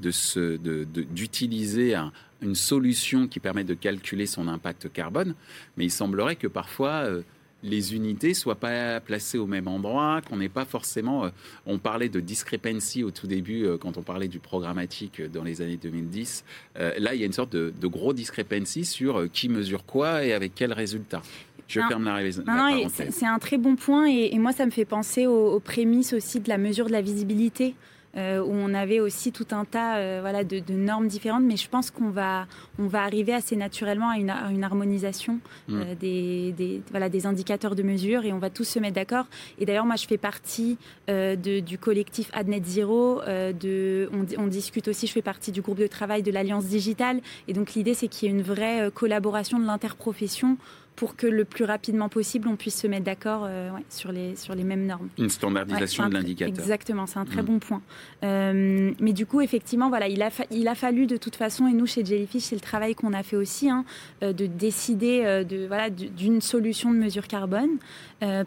d'utiliser 1.13 1.91
de, 1.91 1.99
une 2.41 2.55
solution 2.55 3.27
qui 3.27 3.39
permet 3.39 3.63
de 3.63 3.75
calculer 3.75 4.25
son 4.25 4.47
impact 4.47 4.91
carbone, 4.91 5.35
mais 5.77 5.85
il 5.85 5.91
semblerait 5.91 6.35
que 6.35 6.47
parfois... 6.47 7.03
Euh, 7.05 7.21
les 7.65 7.95
unités 7.95 8.33
soient 8.33 8.55
pas 8.55 8.99
placées 8.99 9.37
au 9.37 9.47
même 9.47 9.67
endroit, 9.67 10.21
qu'on 10.27 10.37
n'ait 10.37 10.49
pas 10.49 10.65
forcément. 10.65 11.25
Euh, 11.25 11.29
on 11.65 11.77
parlait 11.79 12.09
de 12.09 12.19
discrepancy 12.19 13.03
au 13.03 13.11
tout 13.11 13.27
début 13.27 13.65
euh, 13.65 13.77
quand 13.77 13.97
on 13.97 14.01
parlait 14.01 14.27
du 14.27 14.39
programmatique 14.39 15.21
dans 15.21 15.43
les 15.43 15.61
années 15.61 15.77
2010. 15.77 16.45
Euh, 16.77 16.93
là, 16.97 17.15
il 17.15 17.19
y 17.19 17.23
a 17.23 17.25
une 17.25 17.33
sorte 17.33 17.51
de, 17.53 17.73
gros 17.87 18.13
discrepancy 18.13 18.83
sur 18.83 19.31
qui 19.31 19.47
mesure 19.47 19.85
quoi 19.85 20.25
et 20.25 20.33
avec 20.33 20.53
quel 20.55 20.73
résultat. 20.73 21.21
Je 21.67 21.79
ferme 21.87 22.05
la, 22.05 22.21
la 22.21 22.89
C'est 22.89 23.25
un 23.25 23.39
très 23.39 23.57
bon 23.57 23.75
point 23.75 24.05
et, 24.05 24.37
moi, 24.37 24.51
ça 24.51 24.65
me 24.65 24.71
fait 24.71 24.85
penser 24.85 25.25
aux 25.25 25.59
prémices 25.59 26.13
aussi 26.13 26.39
de 26.39 26.49
la 26.49 26.57
mesure 26.57 26.87
de 26.87 26.91
la 26.91 27.01
visibilité. 27.01 27.73
Euh, 28.17 28.39
où 28.39 28.53
on 28.53 28.73
avait 28.73 29.01
aussi 29.01 29.33
tout 29.33 29.47
un 29.51 29.65
tas 29.65 29.97
euh, 29.97 30.19
voilà, 30.21 30.45
de, 30.45 30.61
normes 30.69 31.07
différentes. 31.07 31.43
Mais 31.43 31.57
je 31.57 31.67
pense 31.67 31.91
qu'on 31.91 32.09
va, 32.09 32.47
on 32.79 32.87
va 32.87 33.03
arriver 33.03 33.33
assez 33.33 33.57
naturellement 33.57 34.09
à 34.09 34.17
une, 34.17 34.33
une 34.51 34.63
harmonisation 34.63 35.39
mm. 35.67 35.81
euh, 35.81 35.95
des, 35.95 36.81
voilà, 36.91 37.09
des 37.09 37.25
indicateurs 37.25 37.75
de 37.75 37.83
mesure 37.83 38.23
et 38.23 38.31
on 38.31 38.39
va 38.39 38.49
tous 38.49 38.63
se 38.63 38.79
mettre 38.79 38.95
d'accord. 38.95 39.25
Et 39.59 39.65
d'ailleurs, 39.65 39.85
moi, 39.85 39.97
je 39.97 40.07
fais 40.07 40.17
partie 40.17 40.77
de, 41.07 41.59
du 41.59 41.77
collectif 41.77 42.29
AdNet 42.33 42.63
Zero. 42.63 43.21
de, 43.25 44.09
on, 44.13 44.25
on, 44.41 44.47
discute 44.47 44.87
aussi, 44.87 45.07
je 45.07 45.11
fais 45.11 45.21
partie 45.21 45.51
du 45.51 45.61
groupe 45.61 45.77
de 45.77 45.87
travail 45.87 46.23
de 46.23 46.31
l'Alliance 46.31 46.65
Digitale. 46.65 47.19
Et 47.47 47.53
donc, 47.53 47.73
l'idée, 47.73 47.93
c'est 47.93 48.07
qu'il 48.07 48.29
y 48.29 48.31
ait 48.31 48.35
une 48.35 48.43
vraie 48.43 48.89
collaboration 48.93 49.59
de 49.59 49.65
l'interprofession 49.65 50.57
pour 50.95 51.15
que 51.15 51.27
le 51.27 51.45
plus 51.45 51.65
rapidement 51.65 52.09
possible, 52.09 52.47
on 52.47 52.55
puisse 52.55 52.79
se 52.79 52.87
mettre 52.87 53.03
d'accord 53.03 53.43
euh, 53.45 53.69
sur, 53.89 54.11
les, 54.11 54.35
sur 54.35 54.55
les 54.55 54.63
mêmes 54.63 54.85
normes. 54.85 55.09
Une 55.17 55.29
standardisation 55.29 56.07
de 56.07 56.13
l'indicateur. 56.13 56.57
Exactement, 56.57 57.05
c'est 57.05 57.19
un 57.19 57.25
très 57.25 57.41
mm. 57.41 57.45
bon 57.45 57.59
point. 57.59 57.81
Euh, 58.23 58.91
mais 58.99 59.13
du 59.13 59.25
coup, 59.25 59.41
effectivement, 59.41 59.89
voilà, 59.89 60.07
il, 60.07 60.21
a 60.21 60.29
il 60.51 60.67
a 60.67 60.75
fallu 60.75 61.07
de 61.07 61.17
toute 61.17 61.35
façon, 61.35 61.67
et 61.67 61.73
nous 61.73 61.85
chez 61.85 62.05
Jellyfish, 62.05 62.43
c'est 62.43 62.55
le 62.55 62.61
travail 62.61 62.95
qu'on 62.95 63.13
a 63.13 63.23
fait 63.23 63.35
aussi, 63.35 63.69
hein, 63.69 63.83
euh, 64.23 64.31
de 64.31 64.45
décider 64.45 65.43
de, 65.45 65.67
voilà, 65.67 65.89
d'une 65.89 66.41
solution 66.41 66.91
de 66.93 66.97
mesure 66.97 67.27
carbone. 67.27 67.77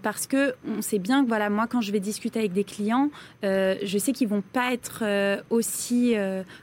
Parce 0.02 0.26
que 0.26 0.54
on 0.66 0.82
sait 0.82 0.98
bien 0.98 1.22
que 1.22 1.28
voilà, 1.28 1.50
moi, 1.50 1.66
quand 1.66 1.80
je 1.80 1.92
vais 1.92 2.00
discuter 2.00 2.38
avec 2.38 2.52
des 2.52 2.64
clients, 2.64 3.10
je 3.42 3.98
sais 3.98 4.12
qu'ils 4.12 4.28
vont 4.28 4.42
pas 4.42 4.72
être 4.72 5.04
aussi 5.50 6.14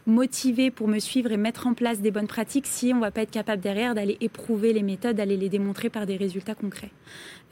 motivés 0.05 0.71
pour 0.71 0.87
me 0.87 0.99
suivre 0.99 1.31
et 1.31 1.37
mettre 1.37 1.67
en 1.67 1.73
place 1.73 2.01
des 2.01 2.11
bonnes 2.11 2.27
pratiques 2.27 2.67
si 2.67 2.93
on 2.93 2.99
va 2.99 3.11
pas 3.11 3.21
être 3.21 3.31
capable 3.31 3.61
derrière 3.61 3.95
d'aller 3.95 4.17
éprouver 4.21 4.73
les 4.73 4.83
méthodes, 4.83 5.15
d'aller 5.15 5.37
les 5.37 5.49
démontrer 5.49 5.89
par 5.89 6.05
des 6.05 6.17
résultats 6.17 6.55
concrets. 6.55 6.91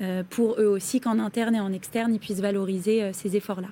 Euh, 0.02 0.24
pour 0.28 0.60
eux 0.60 0.66
aussi 0.66 1.00
qu'en 1.00 1.20
interne 1.20 1.56
et 1.56 1.60
en 1.60 1.72
externe, 1.72 2.14
ils 2.14 2.20
puissent 2.20 2.42
valoriser 2.42 3.04
euh, 3.04 3.14
ces 3.14 3.36
efforts-là. 3.36 3.70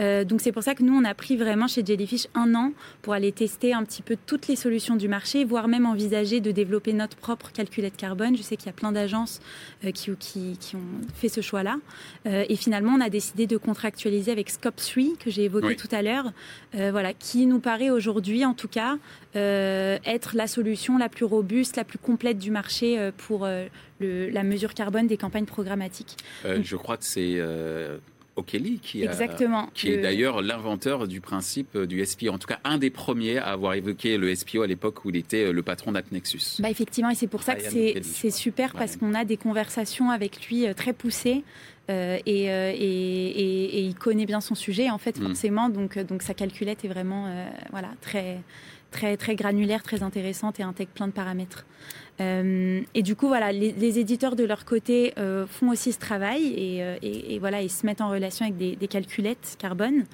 Euh, 0.00 0.24
donc 0.24 0.40
c'est 0.40 0.52
pour 0.52 0.62
ça 0.62 0.74
que 0.74 0.82
nous, 0.82 0.94
on 0.94 1.04
a 1.04 1.14
pris 1.14 1.36
vraiment 1.36 1.66
chez 1.66 1.84
Jellyfish 1.84 2.26
un 2.34 2.54
an 2.54 2.72
pour 3.02 3.12
aller 3.12 3.32
tester 3.32 3.72
un 3.72 3.84
petit 3.84 4.02
peu 4.02 4.16
toutes 4.26 4.48
les 4.48 4.56
solutions 4.56 4.96
du 4.96 5.08
marché, 5.08 5.44
voire 5.44 5.68
même 5.68 5.86
envisager 5.86 6.40
de 6.40 6.50
développer 6.50 6.92
notre 6.92 7.16
propre 7.16 7.50
calculette 7.52 7.96
carbone. 7.96 8.36
Je 8.36 8.42
sais 8.42 8.56
qu'il 8.56 8.66
y 8.66 8.70
a 8.70 8.74
plein 8.74 8.92
d'agences 8.92 9.40
qui, 9.94 10.10
qui, 10.18 10.56
qui, 10.58 10.76
ont 10.76 10.80
fait 11.14 11.28
ce 11.28 11.40
choix-là. 11.40 11.78
et 12.24 12.56
finalement, 12.56 12.92
on 12.96 13.00
a 13.00 13.10
décidé 13.10 13.46
de 13.46 13.56
contractualiser 13.56 14.32
avec 14.32 14.50
Scope 14.50 14.76
3, 14.76 15.16
que 15.18 15.30
j'ai 15.30 15.44
évoqué 15.44 15.76
tout 15.76 15.88
à 15.90 16.02
l'heure, 16.02 16.32
voilà, 16.72 17.12
qui 17.12 17.46
nous 17.46 17.60
paraît 17.60 17.90
aujourd'hui, 17.90 18.44
en 18.44 18.54
tout 18.54 18.68
cas, 18.68 18.98
être 19.34 20.36
la 20.36 20.46
solution 20.46 20.98
la 20.98 21.08
plus 21.08 21.24
robuste, 21.24 21.76
la 21.76 21.84
plus 21.84 21.98
complète 21.98 22.38
du 22.38 22.50
marché 22.50 23.10
pour 23.16 23.46
la 24.00 24.42
mesure 24.42 24.74
carbone 24.74 25.06
des 25.06 25.16
campagnes 25.16 25.44
programmatiques. 25.44 26.16
Euh, 26.44 26.60
je 26.62 26.76
crois 26.76 26.96
que 26.96 27.04
c'est 27.04 27.34
euh, 27.36 27.98
O'Kelly 28.38 28.78
qui, 28.78 29.02
Exactement. 29.02 29.68
qui 29.74 29.90
est 29.90 29.98
d'ailleurs 29.98 30.42
l'inventeur 30.42 31.08
du 31.08 31.20
principe 31.20 31.76
du 31.76 32.04
SPO, 32.04 32.28
en 32.28 32.38
tout 32.38 32.46
cas 32.46 32.60
un 32.64 32.78
des 32.78 32.90
premiers 32.90 33.38
à 33.38 33.48
avoir 33.48 33.74
évoqué 33.74 34.16
le 34.16 34.34
SPO 34.34 34.62
à 34.62 34.66
l'époque 34.66 35.04
où 35.04 35.10
il 35.10 35.16
était 35.16 35.46
euh, 35.46 35.52
le 35.52 35.62
patron 35.62 35.92
d'AppNexus. 35.92 36.60
Bah 36.60 36.70
effectivement, 36.70 37.10
et 37.10 37.14
c'est 37.14 37.26
pour 37.26 37.42
ça 37.42 37.54
que 37.54 37.62
c'est 37.62 38.30
super 38.30 38.72
parce 38.72 38.96
qu'on 38.96 39.14
a 39.14 39.24
des 39.24 39.36
conversations 39.36 40.10
avec 40.10 40.46
lui 40.46 40.66
très 40.74 40.92
poussées. 40.92 41.42
et, 41.88 42.22
et, 42.26 43.80
il 43.80 43.94
connaît 43.94 44.26
bien 44.26 44.42
son 44.42 44.54
sujet 44.54 44.90
en 44.90 44.98
fait 44.98 45.18
mm. 45.18 45.26
forcément 45.26 45.68
donc 45.70 45.98
donc 45.98 46.22
sa 46.22 46.34
calculette 46.34 46.84
est 46.84 46.88
vraiment 46.88 47.32
voilà 47.70 47.88
très 48.02 48.42
très 48.90 49.16
très 49.16 49.36
granulaire 49.36 49.82
très 49.82 50.02
intéressante 50.02 50.60
et 50.60 50.62
intègre 50.62 50.90
plein 50.90 51.06
de 51.06 51.12
paramètres 51.12 51.64
euh, 52.20 52.80
et 52.94 53.02
du 53.02 53.14
coup, 53.14 53.28
voilà, 53.28 53.52
les, 53.52 53.98
éditeurs 53.98 54.34
de 54.34 54.44
leur 54.44 54.64
côté 54.64 55.14
euh, 55.18 55.46
font 55.46 55.70
aussi 55.70 55.92
ce 55.92 55.98
travail 55.98 56.80
euh, 56.80 56.96
et, 57.02 57.38
voilà, 57.38 57.62
ils 57.62 57.70
se 57.70 57.86
mettent 57.86 58.00
en 58.00 58.10
relation 58.10 58.44
avec 58.44 58.56
des, 58.56 58.88
calculettes 58.88 59.56
carbone. 59.58 60.04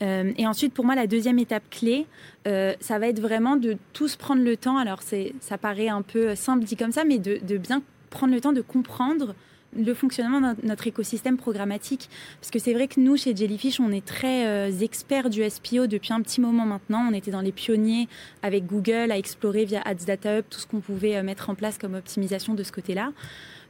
et 0.00 0.46
ensuite, 0.46 0.72
pour 0.72 0.84
moi, 0.84 0.94
la 0.94 1.06
deuxième 1.06 1.38
étape 1.38 1.64
clé, 1.70 2.06
ça 2.44 2.98
va 2.98 3.08
être 3.08 3.20
vraiment 3.20 3.56
de 3.56 3.76
tous 3.92 4.16
prendre 4.16 4.42
le 4.42 4.56
temps. 4.56 4.78
Alors, 4.78 5.00
ça 5.02 5.58
paraît 5.58 5.88
un 5.88 6.02
peu 6.02 6.34
simple 6.34 6.64
dit 6.64 6.76
comme 6.76 6.92
ça, 6.92 7.04
mais 7.04 7.18
de, 7.18 7.58
bien 7.58 7.82
prendre 8.08 8.32
le 8.32 8.40
temps 8.40 8.52
de 8.52 8.60
comprendre 8.60 9.34
le 9.76 9.94
fonctionnement 9.94 10.40
de 10.40 10.66
notre 10.66 10.86
écosystème 10.86 11.36
programmatique. 11.36 12.08
Parce 12.40 12.50
que 12.50 12.58
c'est 12.58 12.72
vrai 12.72 12.88
que 12.88 13.00
nous, 13.00 13.16
chez 13.16 13.34
Jellyfish, 13.34 13.80
on 13.80 13.92
est 13.92 14.04
très 14.04 14.46
euh, 14.46 14.70
experts 14.80 15.30
du 15.30 15.48
SPO 15.48 15.86
depuis 15.86 16.12
un 16.12 16.20
petit 16.22 16.40
moment 16.40 16.66
maintenant. 16.66 17.06
On 17.08 17.14
était 17.14 17.30
dans 17.30 17.40
les 17.40 17.52
pionniers 17.52 18.08
avec 18.42 18.66
Google 18.66 19.10
à 19.10 19.18
explorer 19.18 19.64
via 19.64 19.80
Ads 19.82 20.06
Data 20.06 20.38
Hub 20.38 20.44
tout 20.50 20.60
ce 20.60 20.66
qu'on 20.66 20.80
pouvait 20.80 21.16
euh, 21.16 21.22
mettre 21.22 21.50
en 21.50 21.54
place 21.54 21.78
comme 21.78 21.94
optimisation 21.94 22.54
de 22.54 22.62
ce 22.62 22.72
côté-là. 22.72 23.12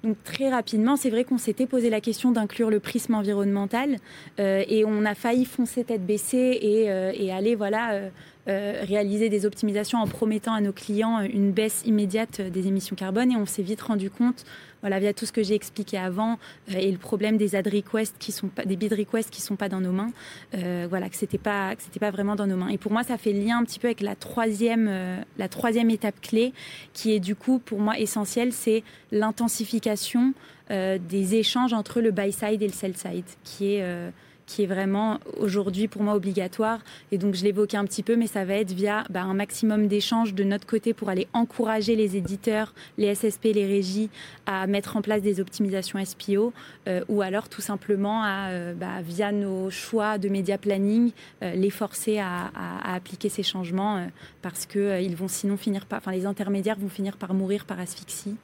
Donc 0.03 0.17
très 0.25 0.49
rapidement, 0.49 0.97
c'est 0.97 1.11
vrai 1.11 1.25
qu'on 1.25 1.37
s'était 1.37 1.67
posé 1.67 1.91
la 1.91 2.01
question 2.01 2.33
d'inclure 2.33 2.71
le 2.71 2.81
prisme 2.81 3.15
environnemental 3.15 3.99
euh, 4.39 4.65
et 4.67 4.87
on 4.87 5.05
a 5.05 5.15
failli 5.15 5.45
foncer 5.45 5.85
tête 5.85 6.07
baissée 6.07 6.59
et, 6.63 7.31
aller 7.31 7.55
voilà 7.55 8.01
réaliser 8.47 9.29
des 9.29 9.47
optimisations 9.47 9.99
en 9.99 10.09
promettant 10.09 10.53
à 10.53 10.61
nos 10.61 10.73
clients 10.73 11.21
une 11.21 11.53
baisse 11.53 11.83
immédiate 11.87 12.41
des 12.41 12.67
émissions 12.67 12.97
carbone 12.97 13.31
et 13.31 13.37
on 13.37 13.47
s'est 13.47 13.63
vite 13.63 13.83
rendu 13.83 14.11
compte 14.11 14.45
voilà 14.83 14.99
via 14.99 15.13
tout 15.13 15.27
ce 15.27 15.33
que 15.33 15.43
j'ai 15.43 15.55
expliqué 15.55 15.99
avant 15.99 16.39
euh, 16.71 16.79
et 16.79 16.91
le 16.91 16.99
problème 16.99 17.37
des 17.37 17.55
ad 17.55 17.67
requests 17.67 18.17
qui 18.19 18.33
sont 18.33 18.49
pas 18.49 18.65
des 18.65 18.77
bid 18.77 18.93
requests 18.93 19.31
qui 19.31 19.41
sont 19.41 19.57
pas 19.57 19.69
dans 19.69 19.81
nos 19.81 19.93
mains 19.93 20.13
euh, 20.55 20.87
voilà 20.89 21.09
que 21.09 21.17
c'était 21.17 21.39
pas 21.39 21.75
que 21.77 21.83
c'était 21.83 22.01
pas 22.01 22.11
vraiment 22.11 22.37
dans 22.37 22.47
nos 22.47 22.57
mains. 22.57 22.69
Et 22.69 22.79
pour 22.79 22.93
moi 22.93 23.03
ça 23.03 23.19
fait 23.19 23.33
lien 23.33 23.59
un 23.59 23.65
petit 23.65 23.79
peu 23.79 23.89
avec 23.89 24.01
la 24.01 24.15
troisième 24.15 24.91
la 25.39 25.49
troisième 25.49 25.91
étape 25.91 26.21
clé 26.21 26.53
qui 26.93 27.13
est 27.13 27.21
du 27.21 27.35
coup 27.35 27.59
pour 27.59 27.81
moi 27.81 27.99
essentielle 27.99 28.53
c'est 28.53 28.83
l'intensification 29.11 30.35
des 30.69 31.35
échanges 31.35 31.73
entre 31.73 32.01
le 32.01 32.13
buy 32.13 32.33
side 32.33 32.63
et 32.63 32.67
le 32.67 32.73
sell 32.73 32.97
side 32.97 33.25
qui 33.43 33.75
est 33.75 34.13
qui 34.51 34.65
est 34.65 34.67
vraiment 34.67 35.21
aujourd'hui 35.39 35.87
pour 35.87 36.03
moi 36.03 36.15
obligatoire. 36.15 36.81
Et 37.13 37.19
donc 37.19 37.37
je 37.37 37.45
l'évoquais 37.45 37.77
un 37.77 37.85
petit 37.85 38.03
peu, 38.03 38.17
mais 38.17 38.27
ça 38.27 38.45
va 38.45 38.55
être 38.55 38.73
via 38.73 39.05
bah, 39.09 39.23
un 39.23 39.33
maximum 39.33 39.87
d'échanges 39.87 40.35
de 40.35 40.43
notre 40.43 40.67
côté 40.67 40.93
pour 40.93 41.09
aller 41.09 41.29
encourager 41.33 41.95
les 41.95 42.17
éditeurs, 42.17 42.75
les 42.99 43.15
SSP, 43.15 43.45
les 43.55 43.65
régies 43.65 44.11
à 44.47 44.67
mettre 44.67 44.97
en 44.97 45.03
place 45.03 45.23
des 45.23 45.39
optimisations 45.41 46.05
SPO, 46.05 46.53
euh, 46.89 47.05
ou 47.09 47.23
alors 47.23 47.49
tout 47.49 47.61
simplement 47.61 48.25
à, 48.25 48.51
euh, 48.51 48.75
bah, 48.75 49.03
via 49.03 49.31
nos 49.31 49.71
choix 49.71 50.19
de 50.19 50.29
média 50.29 50.59
planning, 50.59 51.13
euh, 51.45 51.53
les 51.55 51.71
forcer 51.71 52.19
à, 52.19 52.51
appliquer 52.83 53.29
ces 53.29 53.45
changements 53.45 54.07
parce 54.43 54.67
que 54.67 55.15
vont 55.15 55.29
sinon 55.29 55.57
finir 55.57 55.87
par, 55.87 56.01
les 56.11 56.27
intermédiaires 56.27 56.79
vont 56.79 56.89
finir 56.89 57.17
par 57.17 57.35
mourir 57.35 57.65
par 57.67 57.79
asphyxie 57.79 58.37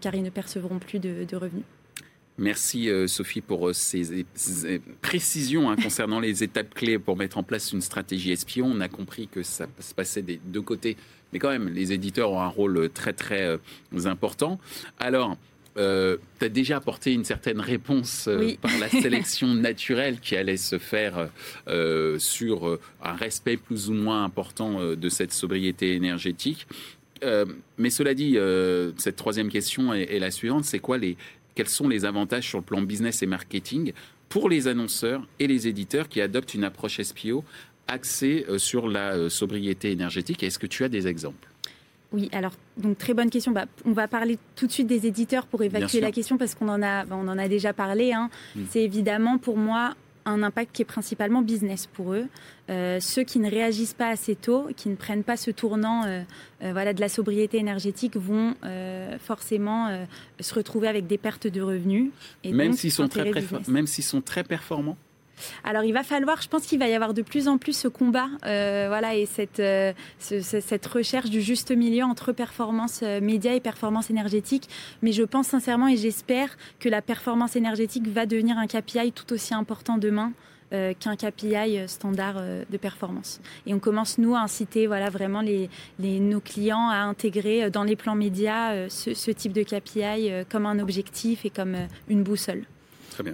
car 0.00 0.14
ils 0.14 0.22
ne 0.22 0.30
percevront 0.30 0.78
plus 0.78 0.98
de 0.98 1.36
revenus. 1.36 1.64
Merci 2.38 2.88
euh, 2.88 3.06
Sophie 3.06 3.42
pour 3.42 3.68
euh, 3.68 3.72
ces, 3.74 4.24
précisions 5.02 5.70
hein, 5.70 5.76
concernant 5.76 6.18
les 6.18 6.42
étapes 6.42 6.72
clés 6.72 6.98
pour 6.98 7.16
mettre 7.16 7.36
en 7.36 7.42
place 7.42 7.72
une 7.72 7.82
stratégie 7.82 8.32
espion. 8.32 8.70
On 8.74 8.80
a 8.80 8.88
compris 8.88 9.28
que 9.28 9.42
ça 9.42 9.66
se 9.78 9.92
passait 9.92 10.22
des 10.22 10.40
deux 10.42 10.62
côtés, 10.62 10.96
mais 11.32 11.38
quand 11.38 11.50
même, 11.50 11.68
les 11.68 11.92
éditeurs 11.92 12.32
ont 12.32 12.40
un 12.40 12.48
rôle 12.48 12.88
très 12.90 13.12
très 13.12 13.42
euh, 13.42 14.06
important. 14.06 14.58
Alors, 14.98 15.36
tu 15.74 15.80
as 15.80 16.48
déjà 16.50 16.76
apporté 16.76 17.14
une 17.14 17.24
certaine 17.24 17.58
réponse 17.58 18.28
par 18.60 18.78
la 18.78 18.88
sélection 19.02 19.54
naturelle 19.54 20.20
qui 20.20 20.36
allait 20.36 20.58
se 20.58 20.78
faire 20.78 21.30
sur 22.18 22.78
un 23.02 23.14
respect 23.14 23.56
plus 23.56 23.88
ou 23.88 23.94
moins 23.94 24.22
important 24.22 24.94
de 24.94 25.08
cette 25.08 25.32
sobriété 25.32 25.94
énergétique. 25.94 26.66
mais 27.78 27.88
cela 27.88 28.12
dit, 28.12 28.36
cette 28.98 29.16
troisième 29.16 29.48
question 29.48 29.94
est 29.94 30.18
la 30.18 30.30
suivante, 30.30 30.66
c'est 30.66 30.78
quoi 30.78 30.98
les, 30.98 31.16
quels 31.54 31.68
sont 31.68 31.88
les 31.88 32.04
avantages 32.04 32.48
sur 32.48 32.58
le 32.58 32.64
plan 32.64 32.82
business 32.82 33.22
et 33.22 33.26
marketing 33.26 33.92
pour 34.28 34.48
les 34.48 34.68
annonceurs 34.68 35.26
et 35.38 35.46
les 35.46 35.68
éditeurs 35.68 36.08
qui 36.08 36.20
adoptent 36.20 36.54
une 36.54 36.64
approche 36.64 37.00
SPO 37.00 37.44
axée 37.88 38.46
euh, 38.48 38.58
sur 38.58 38.88
la 38.88 39.14
euh, 39.14 39.28
sobriété 39.28 39.90
énergétique 39.90 40.42
Est-ce 40.42 40.58
que 40.58 40.66
tu 40.66 40.84
as 40.84 40.88
des 40.88 41.06
exemples? 41.06 41.48
Oui, 42.12 42.28
alors 42.32 42.52
donc 42.76 42.98
très 42.98 43.14
bonne 43.14 43.30
question. 43.30 43.52
Bah, 43.52 43.66
on 43.84 43.92
va 43.92 44.06
parler 44.06 44.38
tout 44.54 44.66
de 44.66 44.72
suite 44.72 44.86
des 44.86 45.06
éditeurs 45.06 45.46
pour 45.46 45.62
évacuer 45.62 46.00
la 46.00 46.12
question 46.12 46.36
parce 46.36 46.54
qu'on 46.54 46.68
en 46.68 46.82
a, 46.82 47.04
bah, 47.04 47.16
on 47.18 47.26
en 47.26 47.38
a 47.38 47.48
déjà 47.48 47.72
parlé. 47.72 48.12
Hein. 48.12 48.28
Hmm. 48.54 48.64
C'est 48.70 48.82
évidemment 48.82 49.38
pour 49.38 49.56
moi 49.56 49.94
un 50.24 50.42
impact 50.42 50.72
qui 50.72 50.82
est 50.82 50.86
principalement 50.86 51.42
business 51.42 51.86
pour 51.86 52.14
eux. 52.14 52.26
Euh, 52.70 53.00
ceux 53.00 53.24
qui 53.24 53.38
ne 53.38 53.50
réagissent 53.50 53.94
pas 53.94 54.08
assez 54.08 54.34
tôt, 54.34 54.68
qui 54.76 54.88
ne 54.88 54.94
prennent 54.94 55.24
pas 55.24 55.36
ce 55.36 55.50
tournant 55.50 56.04
euh, 56.04 56.22
euh, 56.62 56.72
voilà, 56.72 56.92
de 56.92 57.00
la 57.00 57.08
sobriété 57.08 57.58
énergétique 57.58 58.16
vont 58.16 58.54
forcément 59.20 60.06
se 60.40 60.54
retrouver 60.54 60.88
avec 60.88 61.06
des 61.06 61.18
pertes 61.18 61.46
de 61.46 61.60
revenus. 61.60 62.10
Et 62.44 62.52
même 62.52 62.72
s'ils 62.72 62.92
sont, 62.92 63.08
très, 63.08 63.30
même 63.68 63.86
s'ils 63.86 64.04
sont 64.04 64.20
très 64.20 64.44
performants 64.44 64.96
alors 65.64 65.84
il 65.84 65.92
va 65.92 66.02
falloir, 66.02 66.40
je 66.40 66.48
pense 66.48 66.66
qu'il 66.66 66.78
va 66.78 66.88
y 66.88 66.94
avoir 66.94 67.14
de 67.14 67.22
plus 67.22 67.48
en 67.48 67.58
plus 67.58 67.76
ce 67.76 67.88
combat, 67.88 68.28
euh, 68.46 68.86
voilà, 68.88 69.14
et 69.14 69.26
cette, 69.26 69.60
euh, 69.60 69.92
cette 70.18 70.86
recherche 70.86 71.30
du 71.30 71.40
juste 71.40 71.70
milieu 71.72 72.04
entre 72.04 72.32
performance 72.32 73.00
euh, 73.02 73.20
média 73.20 73.54
et 73.54 73.60
performance 73.60 74.10
énergétique. 74.10 74.68
Mais 75.02 75.12
je 75.12 75.22
pense 75.22 75.48
sincèrement 75.48 75.88
et 75.88 75.96
j'espère 75.96 76.56
que 76.78 76.88
la 76.88 77.02
performance 77.02 77.56
énergétique 77.56 78.08
va 78.08 78.26
devenir 78.26 78.58
un 78.58 78.66
KPI 78.66 79.12
tout 79.12 79.32
aussi 79.32 79.54
important 79.54 79.98
demain. 79.98 80.32
qu'un 81.00 81.16
KPI 81.16 81.86
standard 81.86 82.40
de 82.70 82.78
performance. 82.78 83.42
Et 83.66 83.74
on 83.74 83.78
commence, 83.78 84.16
nous, 84.16 84.34
à 84.34 84.40
inciter 84.40 84.86
voilà, 84.86 85.10
vraiment 85.10 85.42
nos 85.98 86.40
clients 86.40 86.88
à 86.88 87.00
intégrer 87.02 87.70
dans 87.70 87.84
les 87.84 87.94
plans 87.94 88.14
médias 88.14 88.88
ce, 88.88 89.30
type 89.32 89.52
de 89.52 89.64
KPI 89.64 90.46
comme 90.48 90.64
un 90.64 90.78
objectif 90.78 91.44
et 91.44 91.50
comme 91.50 91.76
une 92.08 92.22
boussole. 92.22 92.64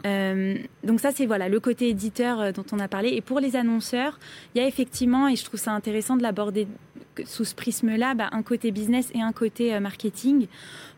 Euh, 0.06 0.56
donc 0.84 1.00
ça, 1.00 1.10
c'est 1.12 1.26
voilà 1.26 1.48
le 1.48 1.60
côté 1.60 1.88
éditeur 1.88 2.40
euh, 2.40 2.52
dont 2.52 2.64
on 2.72 2.78
a 2.78 2.88
parlé. 2.88 3.10
Et 3.10 3.20
pour 3.20 3.40
les 3.40 3.56
annonceurs, 3.56 4.18
il 4.54 4.60
y 4.60 4.64
a 4.64 4.66
effectivement, 4.66 5.28
et 5.28 5.36
je 5.36 5.44
trouve 5.44 5.60
ça 5.60 5.72
intéressant 5.72 6.16
de 6.16 6.22
l'aborder 6.22 6.66
sous 7.26 7.44
ce 7.44 7.54
prisme-là, 7.54 8.14
bah, 8.14 8.28
un 8.32 8.42
côté 8.42 8.70
business 8.70 9.10
et 9.14 9.20
un 9.20 9.32
côté 9.32 9.74
euh, 9.74 9.80
marketing. 9.80 10.46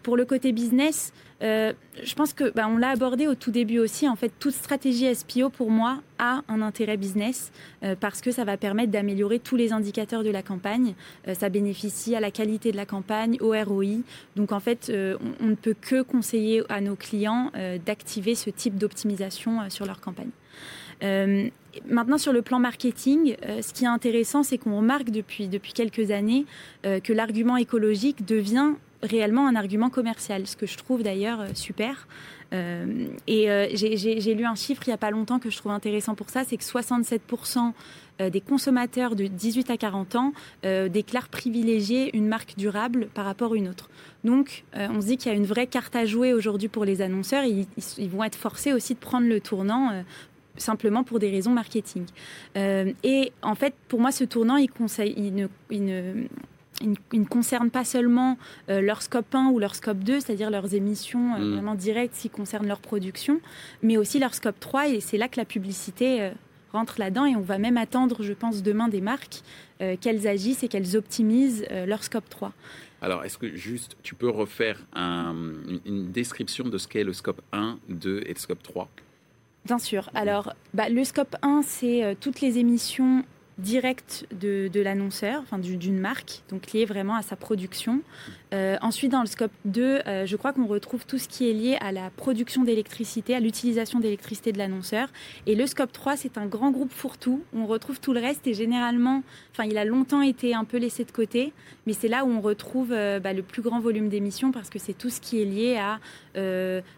Pour 0.02 0.16
le 0.16 0.24
côté 0.24 0.52
business, 0.52 1.12
euh, 1.42 1.72
je 2.02 2.14
pense 2.14 2.32
que 2.32 2.50
bah, 2.50 2.66
on 2.68 2.76
l'a 2.76 2.90
abordé 2.90 3.26
au 3.26 3.34
tout 3.34 3.50
début 3.50 3.78
aussi. 3.78 4.08
En 4.08 4.16
fait, 4.16 4.32
toute 4.38 4.54
stratégie 4.54 5.14
SPO 5.14 5.50
pour 5.50 5.70
moi 5.70 6.00
a 6.18 6.42
un 6.48 6.62
intérêt 6.62 6.96
business 6.96 7.52
euh, 7.82 7.94
parce 7.98 8.20
que 8.20 8.30
ça 8.30 8.44
va 8.44 8.56
permettre 8.56 8.90
d'améliorer 8.90 9.38
tous 9.38 9.56
les 9.56 9.72
indicateurs 9.72 10.24
de 10.24 10.30
la 10.30 10.42
campagne. 10.42 10.94
Ça 11.34 11.48
bénéficie 11.48 12.14
à 12.14 12.20
la 12.20 12.30
qualité 12.30 12.72
de 12.72 12.76
la 12.76 12.86
campagne, 12.86 13.36
au 13.40 13.52
ROI. 13.52 14.02
Donc 14.36 14.52
en 14.52 14.60
fait, 14.60 14.90
on, 14.90 15.46
ne 15.46 15.54
peut 15.54 15.76
que 15.78 16.02
conseiller 16.02 16.62
à 16.68 16.80
nos 16.80 16.96
clients 16.96 17.50
d'activer 17.84 18.34
ce 18.34 18.50
type 18.50 18.76
d'optimisation 18.76 19.68
sur 19.68 19.86
leur 19.86 20.00
campagne. 20.00 20.30
Maintenant, 21.02 22.18
sur 22.18 22.32
le 22.32 22.42
plan 22.42 22.58
marketing, 22.58 23.36
ce 23.42 23.72
qui 23.72 23.84
est 23.84 23.88
intéressant, 23.88 24.42
c'est 24.42 24.58
qu'on 24.58 24.76
remarque 24.76 25.10
depuis, 25.10 25.48
depuis 25.48 25.72
quelques 25.72 26.10
années 26.10 26.44
que 26.82 27.12
l'argument 27.12 27.56
écologique 27.56 28.26
devient 28.26 28.74
réellement 29.02 29.46
un 29.46 29.56
argument 29.56 29.90
commercial, 29.90 30.46
ce 30.46 30.56
que 30.56 30.66
je 30.66 30.76
trouve 30.76 31.02
d'ailleurs 31.02 31.40
euh, 31.40 31.48
super. 31.54 32.06
Euh, 32.52 33.06
et 33.28 33.50
euh, 33.50 33.68
j'ai 33.74 34.34
lu 34.34 34.44
un 34.44 34.56
chiffre 34.56 34.82
il 34.86 34.90
n'y 34.90 34.94
a 34.94 34.98
pas 34.98 35.12
longtemps 35.12 35.38
que 35.38 35.50
je 35.50 35.56
trouve 35.56 35.70
intéressant 35.70 36.16
pour 36.16 36.30
ça, 36.30 36.42
c'est 36.44 36.56
que 36.56 36.64
67% 36.64 37.72
des 38.30 38.40
consommateurs 38.42 39.16
de 39.16 39.28
18 39.28 39.70
à 39.70 39.78
40 39.78 40.16
ans 40.16 40.32
déclarent 40.62 41.28
privilégier 41.28 42.14
une 42.14 42.28
marque 42.28 42.54
durable 42.58 43.08
par 43.14 43.24
rapport 43.24 43.54
à 43.54 43.56
une 43.56 43.66
autre. 43.66 43.88
Donc 44.24 44.64
on 44.74 45.00
se 45.00 45.06
dit 45.06 45.16
qu'il 45.16 45.32
y 45.32 45.34
a 45.34 45.38
une 45.38 45.46
vraie 45.46 45.66
carte 45.66 45.96
à 45.96 46.04
jouer 46.04 46.34
aujourd'hui 46.34 46.68
pour 46.68 46.84
les 46.84 47.00
annonceurs. 47.00 47.44
Ils, 47.44 48.10
vont 48.10 48.22
être 48.22 48.36
forcés 48.36 48.74
aussi 48.74 48.92
de 48.92 48.98
prendre 48.98 49.26
le 49.26 49.40
tournant 49.40 50.04
simplement 50.56 51.04
pour 51.04 51.18
des 51.18 51.30
raisons 51.30 51.52
marketing. 51.52 52.04
et 52.56 53.32
en 53.42 53.54
fait, 53.54 53.74
pour 53.88 54.00
moi, 54.00 54.12
ce 54.12 54.24
tournant, 54.24 54.56
il, 54.56 54.70
conseille, 54.70 55.14
il 55.16 55.34
ne, 55.34 55.46
il 55.70 55.84
ne 55.84 56.26
ils, 56.80 57.20
ne 57.20 57.24
concernent 57.24 57.70
pas 57.70 57.84
seulement 57.84 58.38
euh, 58.68 58.80
leur 58.80 59.02
scope 59.02 59.34
1 59.34 59.50
ou 59.50 59.58
leur 59.58 59.74
scope 59.74 59.98
2, 59.98 60.20
c'est-à-dire 60.20 60.50
leurs 60.50 60.74
émissions 60.74 61.34
euh, 61.34 61.38
mm. 61.38 61.52
vraiment 61.52 61.74
directes 61.74 62.14
qui 62.18 62.30
concernent 62.30 62.66
leur 62.66 62.80
production, 62.80 63.40
mais 63.82 63.96
aussi 63.96 64.18
leur 64.18 64.34
scope 64.34 64.58
3, 64.58 64.88
et 64.88 65.00
c'est 65.00 65.18
là 65.18 65.28
que 65.28 65.36
la 65.36 65.44
publicité 65.44 66.22
euh, 66.22 66.30
rentre 66.72 66.96
là-dedans, 66.98 67.26
et 67.26 67.36
on 67.36 67.40
va 67.40 67.58
même 67.58 67.76
attendre, 67.76 68.22
je 68.22 68.32
pense, 68.32 68.62
demain 68.62 68.88
des 68.88 69.00
marques 69.00 69.42
qu'elles 70.02 70.28
agissent 70.28 70.62
et 70.62 70.68
qu'elles 70.68 70.94
optimisent 70.94 71.66
leur 71.86 72.04
scope 72.04 72.28
3. 72.28 72.52
Alors, 73.00 73.24
est-ce 73.24 73.38
que 73.38 73.56
juste 73.56 73.96
tu 74.02 74.14
peux 74.14 74.28
refaire 74.28 74.78
une 74.94 76.12
description 76.12 76.68
de 76.68 76.76
ce 76.76 76.86
qu'est 76.86 77.02
le 77.02 77.14
scope 77.14 77.40
1, 77.52 77.78
2 77.88 78.24
et 78.26 78.34
le 78.34 78.38
scope 78.38 78.62
3 78.62 78.90
Bien 79.66 79.78
sûr. 79.78 80.10
Alors, 80.14 80.54
bah, 80.74 80.88
le 80.88 81.04
scope 81.04 81.36
1, 81.42 81.62
c'est 81.62 82.16
toutes 82.20 82.40
les 82.40 82.58
émissions 82.58 83.24
direct 83.60 84.26
de, 84.32 84.68
de 84.72 84.80
l'annonceur, 84.80 85.42
enfin 85.42 85.58
d'une 85.58 85.98
marque, 85.98 86.42
donc 86.48 86.72
lié 86.72 86.84
vraiment 86.84 87.14
à 87.14 87.22
sa 87.22 87.36
production. 87.36 88.00
Euh, 88.52 88.76
ensuite, 88.82 89.12
dans 89.12 89.20
le 89.20 89.26
scope 89.26 89.52
2, 89.64 90.00
euh, 90.06 90.26
je 90.26 90.36
crois 90.36 90.52
qu'on 90.52 90.66
retrouve 90.66 91.06
tout 91.06 91.18
ce 91.18 91.28
qui 91.28 91.48
est 91.48 91.52
lié 91.52 91.78
à 91.80 91.92
la 91.92 92.10
production 92.10 92.62
d'électricité, 92.64 93.34
à 93.34 93.40
l'utilisation 93.40 94.00
d'électricité 94.00 94.52
de 94.52 94.58
l'annonceur. 94.58 95.08
Et 95.46 95.54
le 95.54 95.66
scope 95.66 95.92
3, 95.92 96.16
c'est 96.16 96.36
un 96.36 96.46
grand 96.46 96.70
groupe 96.70 96.92
fourre-tout. 96.92 97.42
On 97.54 97.66
retrouve 97.66 98.00
tout 98.00 98.12
le 98.12 98.20
reste 98.20 98.46
et 98.46 98.54
généralement, 98.54 99.22
enfin, 99.52 99.64
il 99.64 99.78
a 99.78 99.84
longtemps 99.84 100.22
été 100.22 100.54
un 100.54 100.64
peu 100.64 100.78
laissé 100.78 101.04
de 101.04 101.12
côté, 101.12 101.52
mais 101.86 101.92
c'est 101.92 102.08
là 102.08 102.24
où 102.24 102.30
on 102.30 102.40
retrouve 102.40 102.92
euh, 102.92 103.20
bah, 103.20 103.32
le 103.32 103.42
plus 103.42 103.62
grand 103.62 103.80
volume 103.80 104.08
d'émissions 104.08 104.50
parce 104.50 104.68
que 104.68 104.78
c'est 104.78 104.94
tout 104.94 105.10
ce 105.10 105.20
qui 105.20 105.40
est 105.40 105.44
lié 105.44 105.76
à 105.76 105.98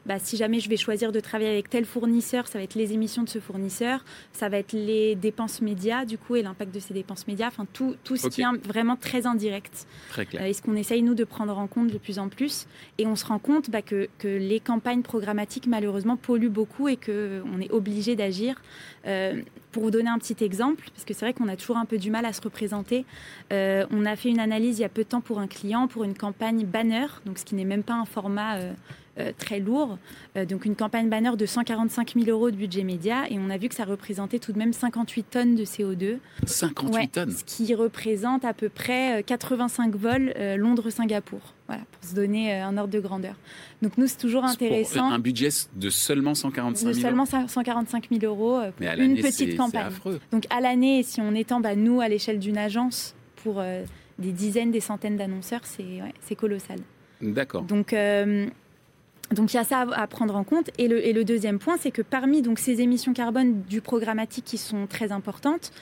bah, 0.07 0.19
si 0.19 0.37
jamais 0.37 0.61
je 0.61 0.69
vais 0.69 0.77
choisir 0.77 1.11
de 1.11 1.19
travailler 1.19 1.51
avec 1.51 1.71
tel 1.71 1.85
fournisseur, 1.87 2.47
ça 2.47 2.59
va 2.59 2.65
être 2.65 2.75
les 2.75 2.93
émissions 2.93 3.23
de 3.23 3.29
ce 3.29 3.39
fournisseur, 3.39 4.05
ça 4.33 4.49
va 4.49 4.59
être 4.59 4.75
les 4.75 5.15
dépenses 5.15 5.63
médias 5.63 6.05
du 6.05 6.19
coup 6.19 6.37
et 6.37 6.43
l'impact 6.43 6.75
de 6.75 6.81
ces 6.81 6.93
dépenses 6.93 7.27
médias, 7.27 7.49
enfin 7.49 7.67
tout, 7.73 7.97
tout 8.05 8.17
ce 8.17 8.29
qui 8.29 8.43
est 8.43 8.67
vraiment 8.67 8.95
très 8.95 9.27
indirect. 9.27 9.87
Très 10.11 10.27
clair. 10.27 10.45
et 10.45 10.53
ce 10.53 10.61
qu'on 10.61 10.77
essaye, 10.77 11.03
nous, 11.03 11.15
de 11.15 11.25
prendre 11.25 11.42
en 11.51 11.67
compte 11.67 11.89
de 11.89 11.99
plus 11.99 12.19
en 12.19 12.29
plus. 12.29 12.67
Et 12.99 13.07
on 13.07 13.17
se 13.17 13.25
rend 13.25 13.39
compte 13.39 13.71
bah, 13.71 13.83
que, 13.83 14.09
les 14.23 14.61
campagnes 14.61 15.03
programmatiques, 15.03 15.67
malheureusement, 15.67 16.17
polluent 16.17 16.51
beaucoup 16.51 16.89
et 16.89 16.97
qu'on 16.97 17.61
est 17.61 17.71
obligé 17.71 18.17
d'agir. 18.17 18.61
pour 19.73 19.85
vous 19.85 19.91
donner 19.91 20.11
un 20.11 20.19
petit 20.19 20.45
exemple, 20.45 20.89
parce 20.93 21.05
que 21.05 21.15
c'est 21.15 21.25
vrai 21.25 21.33
qu'on 21.33 21.49
a 21.49 21.57
toujours 21.57 21.79
un 21.79 21.87
peu 21.87 21.99
du 21.99 22.11
mal 22.11 22.25
à 22.25 22.33
se 22.33 22.41
représenter, 22.41 23.05
on 23.51 24.07
a 24.07 24.17
fait 24.17 24.29
une 24.29 24.41
analyse 24.41 24.79
il 24.79 24.83
y 24.83 24.85
a 24.85 24.89
peu 24.89 25.03
de 25.03 25.09
temps 25.09 25.21
pour 25.21 25.39
un 25.39 25.47
client, 25.47 25.89
pour 25.89 26.05
une 26.05 26.15
campagne 26.15 26.65
banner, 26.65 27.07
donc 27.27 27.39
ce 27.39 27.45
qui 27.45 27.55
n'est 27.55 27.65
même 27.65 27.83
pas 27.83 27.95
un 27.95 28.05
format 28.05 28.57
euh, 28.57 28.73
très 29.37 29.61
lourd. 29.61 29.99
Euh, 30.37 30.47
donc 30.47 30.65
une 30.65 30.75
campagne 30.75 31.09
banner 31.09 31.37
de 31.37 31.45
145 31.45 32.15
000 32.15 32.31
euros 32.31 32.51
de 32.51 32.57
budget 32.57 32.83
média 32.83 33.25
et 33.29 33.39
on 33.39 33.51
a 33.51 33.59
vu 33.59 33.69
que 33.69 33.75
ça 33.75 33.85
représentait 33.85 34.39
tout 34.39 34.53
de 34.53 34.59
même 34.59 34.73
58 34.73 35.23
tonnes 35.31 35.55
de 35.55 35.65
CO2. 35.65 36.19
58 36.47 37.09
tonnes 37.09 37.31
Ce 37.31 37.45
qui 37.45 37.75
représente 37.75 38.45
à 38.45 38.55
peu 38.55 38.69
près 38.69 39.23
85 39.27 39.95
euh, 39.95 39.99
vols 39.99 40.35
Londres-Singapour. 40.59 41.41
Voilà, 41.69 41.83
pour 41.93 42.09
se 42.09 42.15
donner 42.15 42.55
un 42.61 42.77
ordre 42.77 42.93
de 42.93 43.01
grandeur. 43.01 43.35
Donc 43.81 43.97
nous, 43.97 44.07
c'est 44.07 44.19
toujours 44.19 44.45
intéressant. 44.45 45.11
un 45.11 45.19
budget 45.19 45.49
de 45.77 45.91
seulement 45.91 46.35
145 46.35 46.79
000 46.79 46.93
De 46.93 46.99
seulement 46.99 47.25
145 47.25 48.09
000 48.11 48.25
euros 48.25 48.61
pour 48.77 48.87
une 48.87 49.17
petite 49.17 49.57
campagne. 49.57 49.93
Donc 50.33 50.45
à 50.51 50.61
l'année, 50.61 51.03
si 51.03 51.21
on 51.21 51.35
étend, 51.35 51.61
bah, 51.61 51.75
nous, 51.75 52.01
à 52.01 52.09
l'échelle 52.09 52.39
d'une 52.39 52.59
agence, 52.59 53.15
pour 53.37 53.63
des 54.19 54.33
dizaines, 54.33 54.71
des 54.71 54.81
centaines 54.81 55.17
d'annonceurs, 55.17 55.63
c'est 55.65 56.37
colossal. 56.37 56.79
D'accord. 57.23 57.63
Donc, 57.63 57.95
donc 59.33 59.53
il 59.53 59.57
y 59.57 59.61
a 59.61 59.65
ça 59.65 59.87
à 59.93 60.07
prendre 60.07 60.37
en 60.37 60.45
compte. 60.45 60.71
Et 60.79 60.89
le, 60.89 61.25
deuxième 61.25 61.59
point, 61.59 61.77
c'est 61.79 61.91
que 61.91 62.03
parmi 62.03 62.43
ces 62.59 62.81
émissions 62.81 63.13
carbone 63.13 63.63
du 63.69 63.81
programmatique 63.81 64.45
qui 64.45 64.59
sont 64.59 64.87
très 64.87 65.13
importantes, 65.13 65.73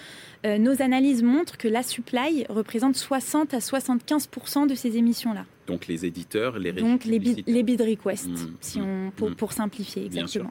euh, 0.44 0.58
nos 0.58 0.82
analyses 0.82 1.22
montrent 1.22 1.58
que 1.58 1.68
la 1.68 1.82
supply 1.82 2.46
représente 2.48 2.96
60 2.96 3.54
à 3.54 3.58
75% 3.58 4.66
de 4.66 4.74
ces 4.74 4.96
émissions-là. 4.96 5.44
Donc 5.66 5.86
les 5.86 6.04
éditeurs, 6.04 6.58
les 6.58 6.72
Donc 6.72 7.04
les, 7.04 7.18
bid, 7.18 7.44
les 7.46 7.62
bid 7.62 7.80
requests, 7.80 8.28
mmh, 8.28 8.56
si 8.60 8.80
on, 8.80 9.06
mmh, 9.06 9.12
pour, 9.12 9.30
mmh. 9.30 9.34
pour 9.36 9.52
simplifier 9.52 10.06
exactement. 10.06 10.50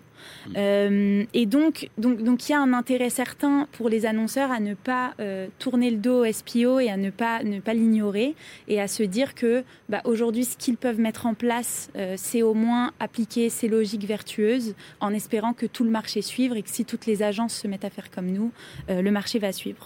Euh, 0.56 1.25
et 1.34 1.45
donc, 1.45 1.89
donc, 1.97 2.21
donc 2.23 2.47
il 2.47 2.52
y 2.52 2.56
a 2.56 2.60
un 2.60 2.73
intérêt 2.73 3.10
certain 3.10 3.67
pour 3.73 3.89
les 3.89 4.06
annonceurs 4.06 4.52
à 4.52 4.60
ne 4.60 4.73
pas 4.73 5.13
euh, 5.19 5.47
tourner 5.60 5.91
le 5.91 5.97
dos 5.97 6.25
au 6.25 6.32
SPO 6.32 6.80
et 6.80 6.89
à 6.89 6.97
ne 6.97 7.10
pas, 7.10 7.43
ne 7.43 7.60
pas 7.60 7.73
l'ignorer 7.73 8.36
et 8.67 8.82
à 8.82 8.88
se 8.88 9.04
dire 9.04 9.36
que 9.36 9.63
bah, 9.88 10.02
aujourd'hui, 10.06 10.45
ce 10.45 10.58
qu'ils 10.58 10.78
peuvent 10.78 10.99
mettre 10.99 11.25
en 11.25 11.34
place, 11.34 11.89
euh, 11.95 12.15
c'est 12.17 12.41
au 12.41 12.54
moins 12.54 12.91
appliquer 12.99 13.49
ces 13.49 13.67
logiques 13.67 14.06
vertueuses 14.06 14.75
en 14.99 15.13
espérant 15.13 15.54
que 15.54 15.65
tout 15.65 15.84
le 15.84 15.91
marché 15.91 16.21
suive 16.21 16.54
et 16.56 16.63
que 16.63 16.69
si 16.69 16.86
toutes 16.86 17.06
les 17.06 17.23
agences 17.23 17.54
se 17.54 17.67
mettent 17.67 17.86
à 17.86 17.89
faire 17.89 18.10
comme 18.10 18.28
nous, 18.28 18.52
le 18.88 19.10
marché 19.12 19.39
va 19.39 19.52
suivre. 19.52 19.79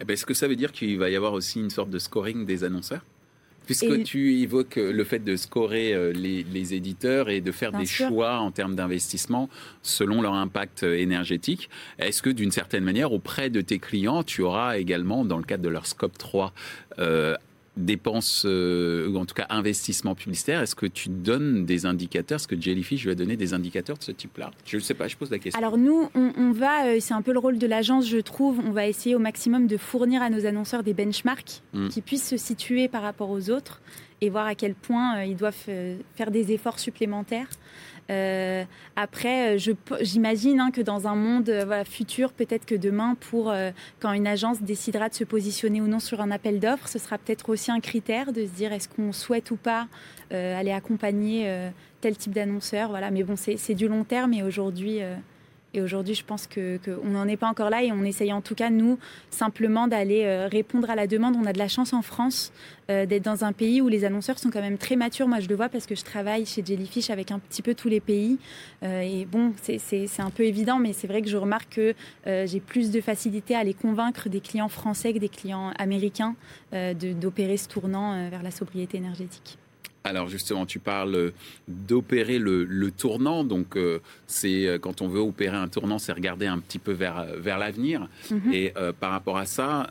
Eh 0.00 0.04
ben, 0.04 0.14
est-ce 0.14 0.26
que 0.26 0.34
ça 0.34 0.48
veut 0.48 0.56
dire 0.56 0.72
qu'il 0.72 0.98
va 0.98 1.10
y 1.10 1.16
avoir 1.16 1.32
aussi 1.32 1.60
une 1.60 1.70
sorte 1.70 1.90
de 1.90 1.98
scoring 1.98 2.46
des 2.46 2.64
annonceurs? 2.64 3.02
Puisque 3.66 4.02
tu 4.02 4.40
évoques 4.40 4.76
le 4.76 5.04
fait 5.04 5.20
de 5.20 5.36
scorer 5.36 5.94
euh, 5.94 6.12
les, 6.12 6.74
éditeurs 6.74 7.28
et 7.28 7.40
de 7.40 7.52
faire 7.52 7.70
des 7.70 7.86
choix 7.86 8.38
en 8.38 8.50
termes 8.50 8.74
d'investissement 8.74 9.48
selon 9.82 10.22
leur 10.22 10.34
impact 10.34 10.82
énergétique, 10.82 11.70
est-ce 11.98 12.20
que 12.20 12.30
d'une 12.30 12.50
certaine 12.50 12.82
manière, 12.82 13.12
auprès 13.12 13.48
de 13.48 13.60
tes 13.60 13.78
clients, 13.78 14.24
tu 14.24 14.42
auras 14.42 14.76
également, 14.78 15.24
dans 15.24 15.36
le 15.36 15.44
cadre 15.44 15.62
de 15.62 15.68
leur 15.68 15.86
scope 15.86 16.18
3, 16.18 16.52
dépenses, 17.80 18.44
euh, 18.46 19.08
ou 19.08 19.16
en 19.16 19.24
tout 19.24 19.34
cas 19.34 19.46
investissements 19.50 20.14
publicitaires, 20.14 20.62
est-ce 20.62 20.74
que 20.74 20.86
tu 20.86 21.08
donnes 21.08 21.64
des 21.64 21.86
indicateurs 21.86 22.36
Est-ce 22.36 22.48
que 22.48 22.60
Jellyfish 22.60 23.06
va 23.06 23.14
donner 23.14 23.36
des 23.36 23.54
indicateurs 23.54 23.98
de 23.98 24.02
ce 24.02 24.12
type-là? 24.12 24.50
Je 24.64 24.76
ne 24.76 24.82
sais 24.82 24.94
pas, 24.94 25.08
je 25.08 25.16
pose 25.16 25.30
la 25.30 25.38
question. 25.38 25.58
Alors 25.58 25.78
nous, 25.78 26.08
on, 26.14 26.52
va, 26.52 26.86
euh, 26.86 26.96
c'est 27.00 27.14
un 27.14 27.22
peu 27.22 27.32
le 27.32 27.38
rôle 27.38 27.58
de 27.58 27.66
l'agence, 27.66 28.08
je 28.08 28.18
trouve, 28.18 28.60
on 28.60 28.70
va 28.70 28.86
essayer 28.86 29.14
au 29.14 29.18
maximum 29.18 29.66
de 29.66 29.76
fournir 29.76 30.22
à 30.22 30.30
nos 30.30 30.46
annonceurs 30.46 30.82
des 30.82 30.94
benchmarks 30.94 31.62
hmm. 31.72 31.88
qui 31.88 32.00
puissent 32.00 32.28
se 32.28 32.36
situer 32.36 32.88
par 32.88 33.02
rapport 33.02 33.30
aux 33.30 33.50
autres 33.50 33.80
et 34.20 34.28
voir 34.28 34.46
à 34.46 34.54
quel 34.54 34.74
point 34.74 35.18
euh, 35.18 35.24
ils 35.24 35.36
doivent 35.36 35.68
faire 36.14 36.30
des 36.30 36.52
efforts 36.52 36.78
supplémentaires. 36.78 37.48
Euh, 38.10 38.64
après, 38.96 39.56
euh, 39.56 39.74
j'imagine 40.00 40.60
hein, 40.60 40.70
que 40.70 40.80
dans 40.80 41.06
un 41.06 41.14
monde 41.14 41.48
euh, 41.48 41.84
futur, 41.84 42.32
peut-être 42.32 42.66
que 42.66 42.74
demain, 42.74 43.16
pour 43.30 43.52
quand 44.00 44.12
une 44.12 44.26
agence 44.26 44.62
décidera 44.62 45.08
de 45.08 45.14
se 45.14 45.24
positionner 45.24 45.80
ou 45.80 45.86
non 45.86 46.00
sur 46.00 46.20
un 46.20 46.30
appel 46.30 46.60
d'offres, 46.60 46.88
ce 46.88 46.98
sera 46.98 47.18
peut-être 47.18 47.48
aussi 47.48 47.70
un 47.70 47.80
critère 47.80 48.32
de 48.32 48.44
se 48.44 48.50
dire 48.50 48.72
est-ce 48.72 48.88
qu'on 48.88 49.12
souhaite 49.12 49.50
ou 49.50 49.56
pas 49.56 49.86
aller 50.30 50.72
accompagner 50.72 51.70
tel 52.00 52.16
type 52.16 52.32
d'annonceur. 52.32 52.90
Voilà. 52.90 53.10
Mais 53.10 53.22
bon, 53.22 53.34
c'est 53.36 53.74
du 53.74 53.88
long 53.88 54.04
terme 54.04 54.32
et 54.32 54.42
aujourd'hui 54.42 55.00
et 55.72 55.80
aujourd'hui, 55.80 56.14
je 56.14 56.24
pense 56.24 56.48
qu'on 56.48 57.08
n'en 57.08 57.28
est 57.28 57.36
pas 57.36 57.48
encore 57.48 57.70
là 57.70 57.82
et 57.84 57.92
on 57.92 58.02
essaye 58.02 58.32
en 58.32 58.40
tout 58.40 58.56
cas, 58.56 58.70
nous, 58.70 58.98
simplement 59.30 59.86
d'aller 59.86 60.24
euh, 60.24 60.48
répondre 60.48 60.90
à 60.90 60.96
la 60.96 61.06
demande. 61.06 61.36
On 61.36 61.46
a 61.46 61.52
de 61.52 61.58
la 61.58 61.68
chance 61.68 61.92
en 61.92 62.02
France 62.02 62.52
euh, 62.90 63.06
d'être 63.06 63.22
dans 63.22 63.44
un 63.44 63.52
pays 63.52 63.80
où 63.80 63.88
les 63.88 64.04
annonceurs 64.04 64.40
sont 64.40 64.50
quand 64.50 64.62
même 64.62 64.78
très 64.78 64.96
matures. 64.96 65.28
Moi, 65.28 65.38
je 65.38 65.48
le 65.48 65.54
vois 65.54 65.68
parce 65.68 65.86
que 65.86 65.94
je 65.94 66.02
travaille 66.02 66.44
chez 66.44 66.64
Jellyfish 66.64 67.10
avec 67.10 67.30
un 67.30 67.38
petit 67.38 67.62
peu 67.62 67.74
tous 67.74 67.88
les 67.88 68.00
pays. 68.00 68.38
Euh, 68.82 69.00
et 69.00 69.26
bon, 69.26 69.52
c'est 69.62 70.08
un 70.18 70.30
peu 70.30 70.42
évident, 70.42 70.78
mais 70.78 70.92
c'est 70.92 71.06
vrai 71.06 71.22
que 71.22 71.28
je 71.28 71.36
remarque 71.36 71.70
que 71.70 71.94
j'ai 72.46 72.60
plus 72.60 72.90
de 72.90 73.00
facilité 73.00 73.54
à 73.54 73.62
les 73.62 73.74
convaincre 73.74 74.28
des 74.28 74.40
clients 74.40 74.68
français 74.68 75.12
que 75.12 75.18
des 75.18 75.28
clients 75.28 75.72
américains 75.78 76.34
d'opérer 76.72 77.56
ce 77.56 77.68
tournant 77.68 78.28
vers 78.28 78.42
la 78.42 78.50
sobriété 78.50 78.98
énergétique. 78.98 79.59
Alors 80.02 80.28
justement, 80.28 80.64
tu 80.64 80.78
parles 80.78 81.32
d'opérer 81.68 82.38
le, 82.38 82.90
tournant. 82.90 83.44
Donc 83.44 83.76
euh, 83.76 84.00
c'est 84.26 84.66
euh, 84.66 84.78
quand 84.78 85.02
on 85.02 85.08
veut 85.08 85.20
opérer 85.20 85.56
un 85.56 85.68
tournant, 85.68 85.98
c'est 85.98 86.12
regarder 86.12 86.46
un 86.46 86.58
petit 86.58 86.78
peu 86.78 86.92
vers, 86.92 87.26
vers 87.36 87.58
l'avenir. 87.58 88.08
Mhm. 88.30 88.52
Et 88.52 88.72
euh, 88.76 88.92
par 88.92 89.10
rapport 89.10 89.36
à 89.36 89.44
ça, 89.44 89.88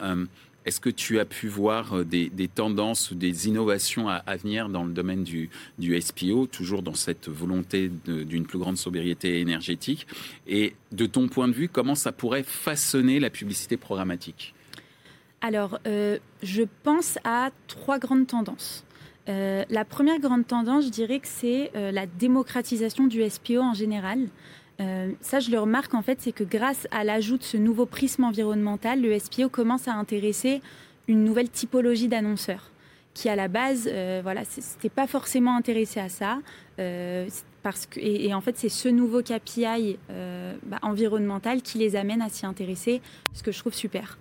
est-ce 0.65 0.79
que 0.79 0.89
tu 0.89 1.19
as 1.19 1.25
pu 1.25 1.47
voir 1.47 2.03
des, 2.05 2.29
tendances 2.53 3.11
ou 3.11 3.15
des 3.15 3.47
innovations 3.47 4.09
à, 4.09 4.35
venir 4.35 4.69
dans 4.69 4.83
le 4.83 4.91
domaine 4.91 5.23
du, 5.23 5.49
du 5.77 5.99
SPO, 5.99 6.47
toujours 6.47 6.81
dans 6.83 6.93
cette 6.93 7.29
volonté 7.29 7.89
d'une 8.05 8.45
plus 8.45 8.59
grande 8.59 8.77
sobriété 8.77 9.39
énergétique? 9.39 10.05
Et 10.47 10.75
de 10.91 11.05
ton 11.05 11.27
point 11.27 11.47
de 11.47 11.53
vue, 11.53 11.69
comment 11.69 11.95
ça 11.95 12.11
pourrait 12.11 12.43
façonner 12.43 13.19
la 13.19 13.29
publicité 13.29 13.77
programmatique? 13.77 14.53
Alors, 15.41 15.79
je 15.85 16.63
pense 16.83 17.17
à 17.23 17.51
trois 17.67 17.97
grandes 17.97 18.27
tendances. 18.27 18.83
Euh, 19.29 19.63
la 19.69 19.85
première 19.85 20.19
grande 20.19 20.47
tendance, 20.47 20.85
je 20.85 20.89
dirais 20.89 21.19
que 21.19 21.27
c'est 21.27 21.71
euh, 21.75 21.91
la 21.91 22.07
démocratisation 22.07 23.05
du 23.05 23.27
SPO 23.29 23.59
en 23.59 23.73
général. 23.73 24.27
Euh, 24.79 25.11
ça, 25.21 25.39
je 25.39 25.51
le 25.51 25.59
remarque 25.59 25.93
en 25.93 26.01
fait, 26.01 26.19
c'est 26.21 26.31
que 26.31 26.43
grâce 26.43 26.87
à 26.91 27.03
l'ajout 27.03 27.37
de 27.37 27.43
ce 27.43 27.57
nouveau 27.57 27.85
prisme 27.85 28.23
environnemental, 28.23 29.01
le 29.01 29.17
SPO 29.19 29.49
commence 29.49 29.87
à 29.87 29.93
intéresser 29.93 30.61
une 31.07 31.23
nouvelle 31.23 31.49
typologie 31.49 32.07
d'annonceurs 32.07 32.71
qui 33.13 33.29
à 33.29 33.35
la 33.35 33.47
base, 33.47 33.89
voilà, 34.23 34.43
c'était 34.45 34.89
pas 34.89 35.07
forcément 35.07 35.55
intéressé 35.55 35.99
à 35.99 36.09
ça. 36.09 36.39
parce 37.63 37.85
que, 37.85 37.99
et, 37.99 38.33
en 38.33 38.41
fait, 38.41 38.57
c'est 38.57 38.69
ce 38.69 38.87
nouveau 38.87 39.21
KPI 39.21 39.97
bah, 40.63 40.79
environnemental 40.81 41.61
qui 41.61 41.77
les 41.77 41.95
amène 41.95 42.21
à 42.21 42.29
s'y 42.29 42.45
intéresser, 42.45 43.01
ce 43.33 43.43
que 43.43 43.51
je 43.51 43.59
trouve 43.59 43.73
super. 43.73 44.17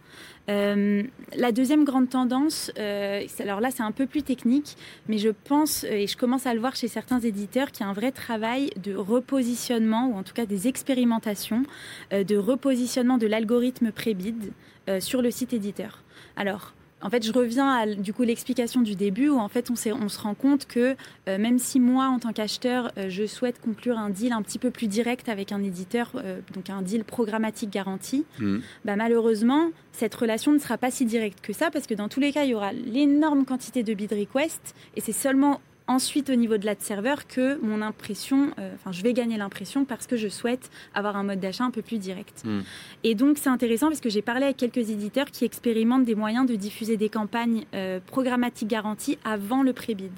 Euh, 0.48 1.02
la 1.36 1.52
deuxième 1.52 1.84
grande 1.84 2.08
tendance, 2.08 2.72
euh, 2.78 3.22
alors 3.38 3.60
là 3.60 3.70
c'est 3.70 3.82
un 3.82 3.92
peu 3.92 4.06
plus 4.06 4.22
technique, 4.22 4.76
mais 5.06 5.18
je 5.18 5.28
pense, 5.28 5.84
euh, 5.84 5.92
et 5.92 6.06
je 6.06 6.16
commence 6.16 6.46
à 6.46 6.54
le 6.54 6.60
voir 6.60 6.74
chez 6.74 6.88
certains 6.88 7.20
éditeurs, 7.20 7.70
qu'il 7.70 7.84
y 7.84 7.86
a 7.86 7.90
un 7.90 7.94
vrai 7.94 8.12
travail 8.12 8.70
de 8.82 8.94
repositionnement, 8.94 10.08
ou 10.08 10.14
en 10.16 10.22
tout 10.22 10.32
cas 10.32 10.46
des 10.46 10.66
expérimentations, 10.66 11.64
de 12.12 12.36
repositionnement 12.36 13.18
de 13.18 13.26
l'algorithme 13.26 13.92
pré-bid 13.92 14.52
sur 15.00 15.22
le 15.22 15.30
site 15.30 15.52
éditeur. 15.52 16.02
Alors, 16.36 16.72
en 17.00 17.10
fait, 17.10 17.24
je 17.24 17.32
reviens 17.32 17.70
à 17.70 17.86
du 17.86 18.12
coup 18.12 18.22
l'explication 18.22 18.80
du 18.80 18.96
début 18.96 19.28
où 19.28 19.38
en 19.38 19.48
fait 19.48 19.70
on, 19.70 19.74
on 19.92 20.08
se 20.08 20.20
rend 20.20 20.34
compte 20.34 20.66
que 20.66 20.96
euh, 21.28 21.38
même 21.38 21.58
si 21.58 21.78
moi 21.78 22.06
en 22.06 22.18
tant 22.18 22.32
qu'acheteur 22.32 22.90
euh, 22.98 23.08
je 23.08 23.26
souhaite 23.26 23.60
conclure 23.60 23.98
un 23.98 24.10
deal 24.10 24.32
un 24.32 24.42
petit 24.42 24.58
peu 24.58 24.70
plus 24.70 24.88
direct 24.88 25.28
avec 25.28 25.52
un 25.52 25.62
éditeur, 25.62 26.12
euh, 26.16 26.40
donc 26.54 26.70
un 26.70 26.82
deal 26.82 27.04
programmatique 27.04 27.70
garanti, 27.70 28.24
mmh. 28.40 28.58
bah, 28.84 28.96
malheureusement 28.96 29.70
cette 29.92 30.14
relation 30.14 30.52
ne 30.52 30.58
sera 30.58 30.78
pas 30.78 30.90
si 30.90 31.04
directe 31.04 31.40
que 31.40 31.52
ça 31.52 31.70
parce 31.70 31.86
que 31.86 31.94
dans 31.94 32.08
tous 32.08 32.20
les 32.20 32.32
cas 32.32 32.44
il 32.44 32.50
y 32.50 32.54
aura 32.54 32.72
l'énorme 32.72 33.44
quantité 33.44 33.82
de 33.82 33.94
bid 33.94 34.12
requests 34.12 34.74
et 34.96 35.00
c'est 35.00 35.12
seulement 35.12 35.60
ensuite 35.88 36.30
au 36.30 36.34
niveau 36.34 36.58
de 36.58 36.66
l'ad 36.66 36.80
serveur 36.80 37.26
que 37.26 37.58
mon 37.62 37.82
impression, 37.82 38.50
euh, 38.58 38.74
enfin 38.74 38.92
je 38.92 39.02
vais 39.02 39.12
gagner 39.12 39.36
l'impression 39.36 39.84
parce 39.84 40.06
que 40.06 40.16
je 40.16 40.28
souhaite 40.28 40.70
avoir 40.94 41.16
un 41.16 41.24
mode 41.24 41.40
d'achat 41.40 41.64
un 41.64 41.70
peu 41.70 41.82
plus 41.82 41.98
direct. 41.98 42.42
Hmm. 42.44 42.60
Et 43.02 43.14
donc 43.14 43.38
c'est 43.38 43.48
intéressant 43.48 43.88
parce 43.88 44.00
que 44.00 44.10
j'ai 44.10 44.22
parlé 44.22 44.44
avec 44.44 44.56
quelques 44.56 44.90
éditeurs 44.90 45.30
qui 45.30 45.44
expérimentent 45.44 46.04
des 46.04 46.14
moyens 46.14 46.46
de 46.46 46.54
diffuser 46.54 46.96
des 46.96 47.08
campagnes 47.08 47.64
euh, 47.74 47.98
programmatiques 48.06 48.68
garanties 48.68 49.18
avant 49.24 49.62
le 49.62 49.72
pré-bid. 49.72 50.12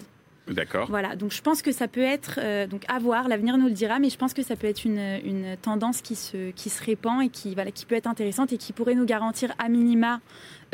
D'accord. 0.50 0.88
Voilà, 0.90 1.14
donc 1.14 1.32
je 1.32 1.40
pense 1.42 1.62
que 1.62 1.70
ça 1.70 1.86
peut 1.86 2.02
être, 2.02 2.40
euh, 2.42 2.66
donc 2.66 2.82
à 2.88 2.98
voir, 2.98 3.28
l'avenir 3.28 3.56
nous 3.56 3.66
le 3.66 3.72
dira, 3.72 3.98
mais 3.98 4.10
je 4.10 4.16
pense 4.16 4.34
que 4.34 4.42
ça 4.42 4.56
peut 4.56 4.66
être 4.66 4.84
une, 4.84 5.56
tendance 5.62 6.02
qui 6.02 6.16
se, 6.16 6.84
répand 6.84 7.22
et 7.22 7.28
qui, 7.28 7.54
peut 7.86 7.94
être 7.94 8.06
intéressante 8.06 8.52
et 8.52 8.58
qui 8.58 8.72
pourrait 8.72 8.94
nous 8.94 9.04
garantir 9.04 9.52
à 9.58 9.68
minima 9.68 10.20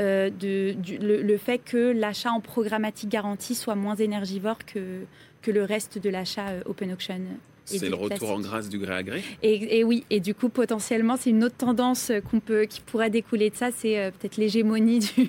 euh, 0.00 0.30
le, 0.40 1.36
fait 1.36 1.58
que 1.58 1.92
l'achat 1.92 2.30
en 2.30 2.40
programmatique 2.40 3.10
garantie 3.10 3.54
soit 3.54 3.74
moins 3.74 3.96
énergivore 3.96 4.58
que, 4.64 5.04
que 5.42 5.50
le 5.50 5.64
reste 5.64 5.98
de 5.98 6.08
l'achat 6.08 6.48
euh, 6.48 6.62
open 6.66 6.92
auction 6.92 7.20
C'est 7.66 7.88
le 7.88 7.96
retour 7.96 8.30
en 8.30 8.40
grâce 8.40 8.68
du 8.68 8.78
gré 8.78 8.94
à 8.94 9.02
gré. 9.02 9.22
Et, 9.42 9.84
oui, 9.84 10.04
et 10.10 10.20
du 10.20 10.34
coup 10.34 10.48
potentiellement 10.48 11.16
c'est 11.16 11.30
une 11.30 11.44
autre 11.44 11.56
tendance 11.56 12.12
qu'on 12.30 12.40
peut, 12.40 12.64
qui 12.64 12.80
pourrait 12.80 13.10
découler 13.10 13.50
de 13.50 13.56
ça, 13.56 13.70
c'est 13.74 14.12
peut-être 14.18 14.36
l'hégémonie 14.36 15.00
du, 15.00 15.28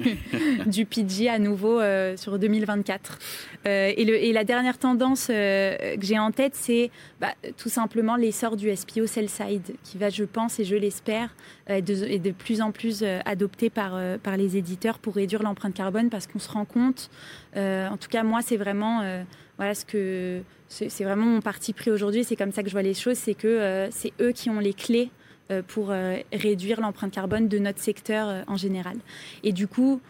du 0.67 0.85
PG 0.85 1.29
à 1.29 1.39
nouveau 1.39 1.79
sur 2.15 2.37
2024. 2.37 3.19
Et, 3.65 4.05
le, 4.05 4.15
et, 4.15 4.31
la 4.31 4.43
dernière 4.43 4.77
tendance 4.77 5.27
que 5.27 5.97
j'ai 6.01 6.19
en 6.19 6.31
tête, 6.31 6.53
c'est 6.55 6.91
bah, 7.19 7.33
tout 7.57 7.69
simplement 7.69 8.15
l'essor 8.15 8.55
du 8.55 8.73
SPO 8.73 9.07
sell 9.07 9.29
side, 9.29 9.75
qui 9.83 9.97
va, 9.97 10.09
je 10.09 10.23
pense 10.23 10.59
et 10.59 10.63
je 10.63 10.75
l'espère, 10.75 11.35
être 11.67 11.85
de, 11.85 12.17
de, 12.17 12.31
plus 12.31 12.61
en 12.61 12.71
plus 12.71 13.03
adopté 13.25 13.69
par, 13.69 13.99
par 14.19 14.37
les 14.37 14.57
éditeurs 14.57 14.99
pour 14.99 15.15
réduire 15.15 15.43
l'empreinte 15.43 15.73
carbone, 15.73 16.09
parce 16.09 16.27
qu'on 16.27 16.39
se 16.39 16.49
rend 16.49 16.65
compte, 16.65 17.09
en 17.55 17.97
tout 17.99 18.09
cas 18.09 18.23
moi 18.23 18.41
c'est 18.41 18.57
vraiment 18.57 19.01
voilà 19.57 19.73
ce 19.73 19.85
que 19.85 20.41
c'est 20.69 21.03
vraiment 21.03 21.25
mon 21.25 21.41
parti 21.41 21.73
pris 21.73 21.91
aujourd'hui. 21.91 22.23
C'est 22.23 22.35
comme 22.35 22.51
ça 22.51 22.61
que 22.61 22.69
je 22.69 22.73
vois 22.73 22.81
les 22.81 22.93
choses. 22.93 23.17
C'est 23.17 23.33
que 23.33 23.47
euh, 23.47 23.89
c'est 23.91 24.13
eux 24.19 24.31
qui 24.31 24.49
ont 24.49 24.59
les 24.59 24.73
clés 24.73 25.09
euh, 25.51 25.61
pour 25.65 25.91
euh, 25.91 26.17
réduire 26.33 26.81
l'empreinte 26.81 27.11
carbone 27.11 27.47
de 27.47 27.57
notre 27.57 27.79
secteur 27.79 28.43
en 28.47 28.57
général. 28.57 28.97
Et 29.43 29.51
du 29.51 29.67
coup, 29.67 30.01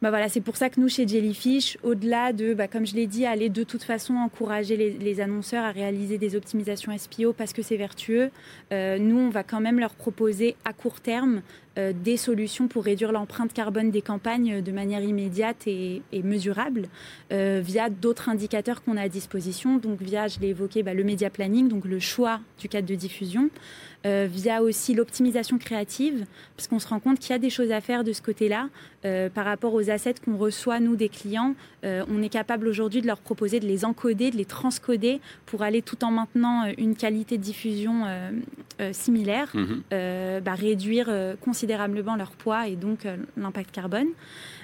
bah 0.00 0.10
voilà, 0.10 0.28
c'est 0.28 0.40
pour 0.40 0.56
ça 0.56 0.70
que 0.70 0.80
nous, 0.80 0.88
chez 0.88 1.08
Jellyfish, 1.08 1.76
au-delà 1.82 2.32
de, 2.32 2.54
bah, 2.54 2.68
comme 2.68 2.86
je 2.86 2.94
l'ai 2.94 3.06
dit, 3.06 3.26
aller 3.26 3.48
de 3.48 3.64
toute 3.64 3.82
façon 3.82 4.14
encourager 4.14 4.76
les, 4.76 5.20
annonceurs 5.20 5.64
à 5.64 5.72
réaliser 5.72 6.18
des 6.18 6.36
optimisations 6.36 6.96
SPO 6.96 7.32
parce 7.32 7.52
que 7.52 7.62
c'est 7.62 7.76
vertueux, 7.76 8.30
nous, 8.70 9.18
on 9.18 9.30
va 9.30 9.42
quand 9.42 9.60
même 9.60 9.80
leur 9.80 9.94
proposer 9.94 10.54
à 10.64 10.72
court 10.72 11.00
terme 11.00 11.42
euh, 11.78 11.92
des 11.92 12.16
solutions 12.16 12.66
pour 12.66 12.84
réduire 12.84 13.12
l'empreinte 13.12 13.52
carbone 13.52 13.90
des 13.90 14.02
campagnes 14.02 14.62
de 14.62 14.72
manière 14.72 15.02
immédiate 15.02 15.66
et, 15.66 16.02
mesurable 16.24 16.88
euh, 17.30 17.60
via 17.64 17.88
d'autres 17.88 18.28
indicateurs 18.28 18.82
qu'on 18.82 18.96
a 18.96 19.02
à 19.02 19.08
disposition. 19.08 19.76
Donc 19.76 20.02
via, 20.02 20.26
je 20.26 20.40
l'ai 20.40 20.48
évoqué, 20.48 20.82
bah, 20.82 20.94
le 20.94 21.04
média 21.04 21.30
planning, 21.30 21.68
donc 21.68 21.84
le 21.84 22.00
choix 22.00 22.40
du 22.58 22.68
cadre 22.68 22.88
de 22.88 22.94
diffusion, 22.96 23.50
euh, 24.08 24.26
via 24.30 24.62
aussi 24.62 24.94
l'optimisation 24.94 25.58
créative, 25.58 26.24
parce 26.56 26.66
qu'on 26.66 26.78
se 26.78 26.88
rend 26.88 26.98
compte 26.98 27.18
qu'il 27.18 27.30
y 27.30 27.34
a 27.34 27.38
des 27.38 27.50
choses 27.50 27.70
à 27.70 27.80
faire 27.80 28.04
de 28.04 28.12
ce 28.12 28.22
côté-là 28.22 28.68
par 29.32 29.44
rapport 29.44 29.74
aux 29.74 29.90
assets 29.90 30.16
qu'on 30.24 30.36
reçoit, 30.36 30.80
nous, 30.80 30.96
des 30.96 31.08
clients. 31.08 31.54
on 31.84 32.20
est 32.20 32.28
capable 32.28 32.66
aujourd'hui 32.66 33.00
de 33.00 33.06
leur 33.06 33.20
proposer 33.20 33.60
de 33.60 33.66
les 33.66 33.84
encoder, 33.84 34.32
de 34.32 34.36
les 34.36 34.44
transcoder 34.44 35.20
pour 35.46 35.62
aller 35.62 35.82
tout 35.82 36.02
en 36.02 36.10
maintenant 36.10 36.64
une 36.76 36.96
qualité 36.96 37.38
de 37.38 37.42
diffusion 37.42 38.02
similaire, 38.90 39.54
mmh 39.54 40.40
bah, 40.40 40.54
réduire 40.54 41.08
considérablement 41.40 42.16
leur 42.16 42.32
poids 42.32 42.66
et 42.66 42.76
donc 42.76 43.06
euh, 43.06 43.16
l'impact 43.36 43.70
carbone. 43.70 44.08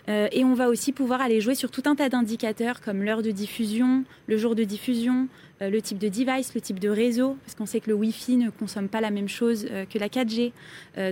Euh, 0.09 0.29
et 0.33 0.45
on 0.45 0.55
va 0.55 0.69
aussi 0.69 0.93
pouvoir 0.93 1.21
aller 1.21 1.41
jouer 1.41 1.55
sur 1.55 1.71
tout 1.71 1.83
un 1.87 1.95
tas 1.95 2.09
d'indicateurs 2.09 2.81
comme 2.81 3.03
l'heure 3.03 3.23
de 3.23 3.31
diffusion, 3.31 4.05
le 4.27 4.37
jour 4.37 4.55
de 4.55 4.65
diffusion, 4.65 5.29
euh, 5.29 5.54
le 5.61 5.81
type 5.81 5.99
de 5.99 6.09
device, 6.09 6.55
le 6.55 6.61
type 6.61 6.81
de 6.81 6.89
réseau, 6.89 7.37
parce 7.45 7.55
qu'on 7.55 7.67
sait 7.67 7.81
que 7.81 7.89
le 7.89 7.95
Wi-Fi 7.95 8.37
ne 8.37 8.51
consomme 8.51 8.89
pas 8.89 9.01
la 9.01 9.11
même 9.11 9.29
chose 9.29 9.67
que 9.91 9.99
la 9.99 10.09
4G. 10.09 10.53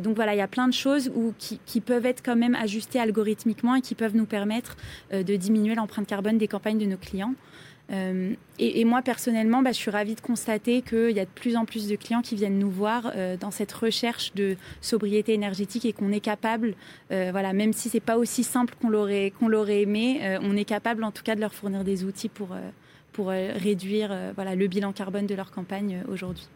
donc 0.01 0.17
voilà, 0.17 0.35
il 0.35 0.39
y 0.39 0.43
a 0.43 0.49
plein 0.49 0.69
de 0.69 0.73
choses 0.73 1.11
qui, 1.39 1.81
peuvent 1.81 2.07
être 2.07 2.23
quand 2.25 2.37
même 2.37 2.55
ajustées 2.55 2.99
algorithmiquement 2.99 3.77
et 3.77 3.81
qui 3.81 3.95
peuvent 3.95 4.17
nous 4.17 4.27
permettre 4.27 4.77
de 5.13 5.37
diminuer 5.37 5.75
l'empreinte 5.75 6.07
carbone 6.07 6.39
des 6.39 6.49
campagnes 6.49 6.79
de 6.79 6.87
nos 6.87 6.97
clients. 6.97 7.35
Euh, 7.93 8.35
et, 8.59 8.85
moi, 8.85 9.03
personnellement, 9.03 9.61
bah, 9.61 9.73
je 9.73 9.77
suis 9.77 9.91
ravie 9.91 10.15
de 10.15 10.21
constater 10.21 10.83
qu'il 10.83 11.11
y 11.11 11.21
a 11.21 11.25
de 11.25 11.31
plus 11.31 11.57
en 11.57 11.65
plus 11.65 11.89
de 11.89 11.97
clients 11.97 12.23
qui 12.23 12.37
viennent 12.37 12.59
nous 12.59 12.71
voir 12.71 13.11
euh, 13.15 13.37
dans 13.37 13.51
cette 13.51 13.73
recherche 13.73 14.33
de 14.35 14.57
sobriété 14.81 15.35
énergétique 15.35 15.85
et 15.85 15.93
qu'on 15.93 16.13
est 16.13 16.21
capable, 16.21 16.75
euh, 17.11 17.31
voilà, 17.33 17.53
même 17.53 17.73
si 17.73 17.89
c'est 17.89 18.01
pas 18.01 18.17
aussi 18.17 18.45
simple 18.45 18.75
qu'on 18.81 18.89
l'aurait 18.89 19.83
aimé, 19.83 20.39
on 20.43 20.57
est 20.57 20.65
capable 20.65 21.05
en 21.05 21.11
tout 21.11 21.23
cas 21.23 21.35
de 21.35 21.41
leur 21.41 21.55
fournir 21.55 21.85
des 21.85 22.05
outils 22.05 22.29
pour 22.29 22.57
pour 23.13 23.29
réduire 23.29 24.15
voilà 24.35 24.55
le 24.55 24.67
bilan 24.67 24.93
carbone 24.93 25.27
de 25.27 25.35
leur 25.35 25.51
campagne 25.51 26.03
aujourd'hui. 26.09 26.49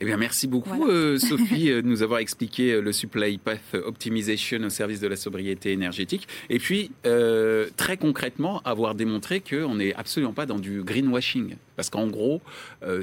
Eh 0.00 0.06
bien, 0.06 0.16
merci 0.16 0.48
beaucoup, 0.48 0.88
euh, 0.88 1.18
Sophie, 1.20 1.70
euh, 1.70 1.80
de 1.80 1.86
nous 1.86 2.02
avoir 2.02 2.18
expliqué 2.18 2.72
euh, 2.72 2.80
le 2.80 2.92
Supply 2.92 3.38
Path 3.38 3.74
Optimization 3.74 4.58
au 4.64 4.68
service 4.68 5.00
de 5.00 5.06
la 5.06 5.14
sobriété 5.14 5.70
énergétique. 5.70 6.26
Et 6.50 6.58
puis, 6.58 6.90
très 7.76 7.96
concrètement, 7.96 8.60
avoir 8.64 8.94
démontré 8.94 9.40
qu'on 9.40 9.76
n'est 9.76 9.94
absolument 9.94 10.32
pas 10.32 10.46
dans 10.46 10.58
du 10.58 10.82
greenwashing. 10.82 11.56
Parce 11.76 11.90
qu'en 11.90 12.08
gros, 12.08 12.42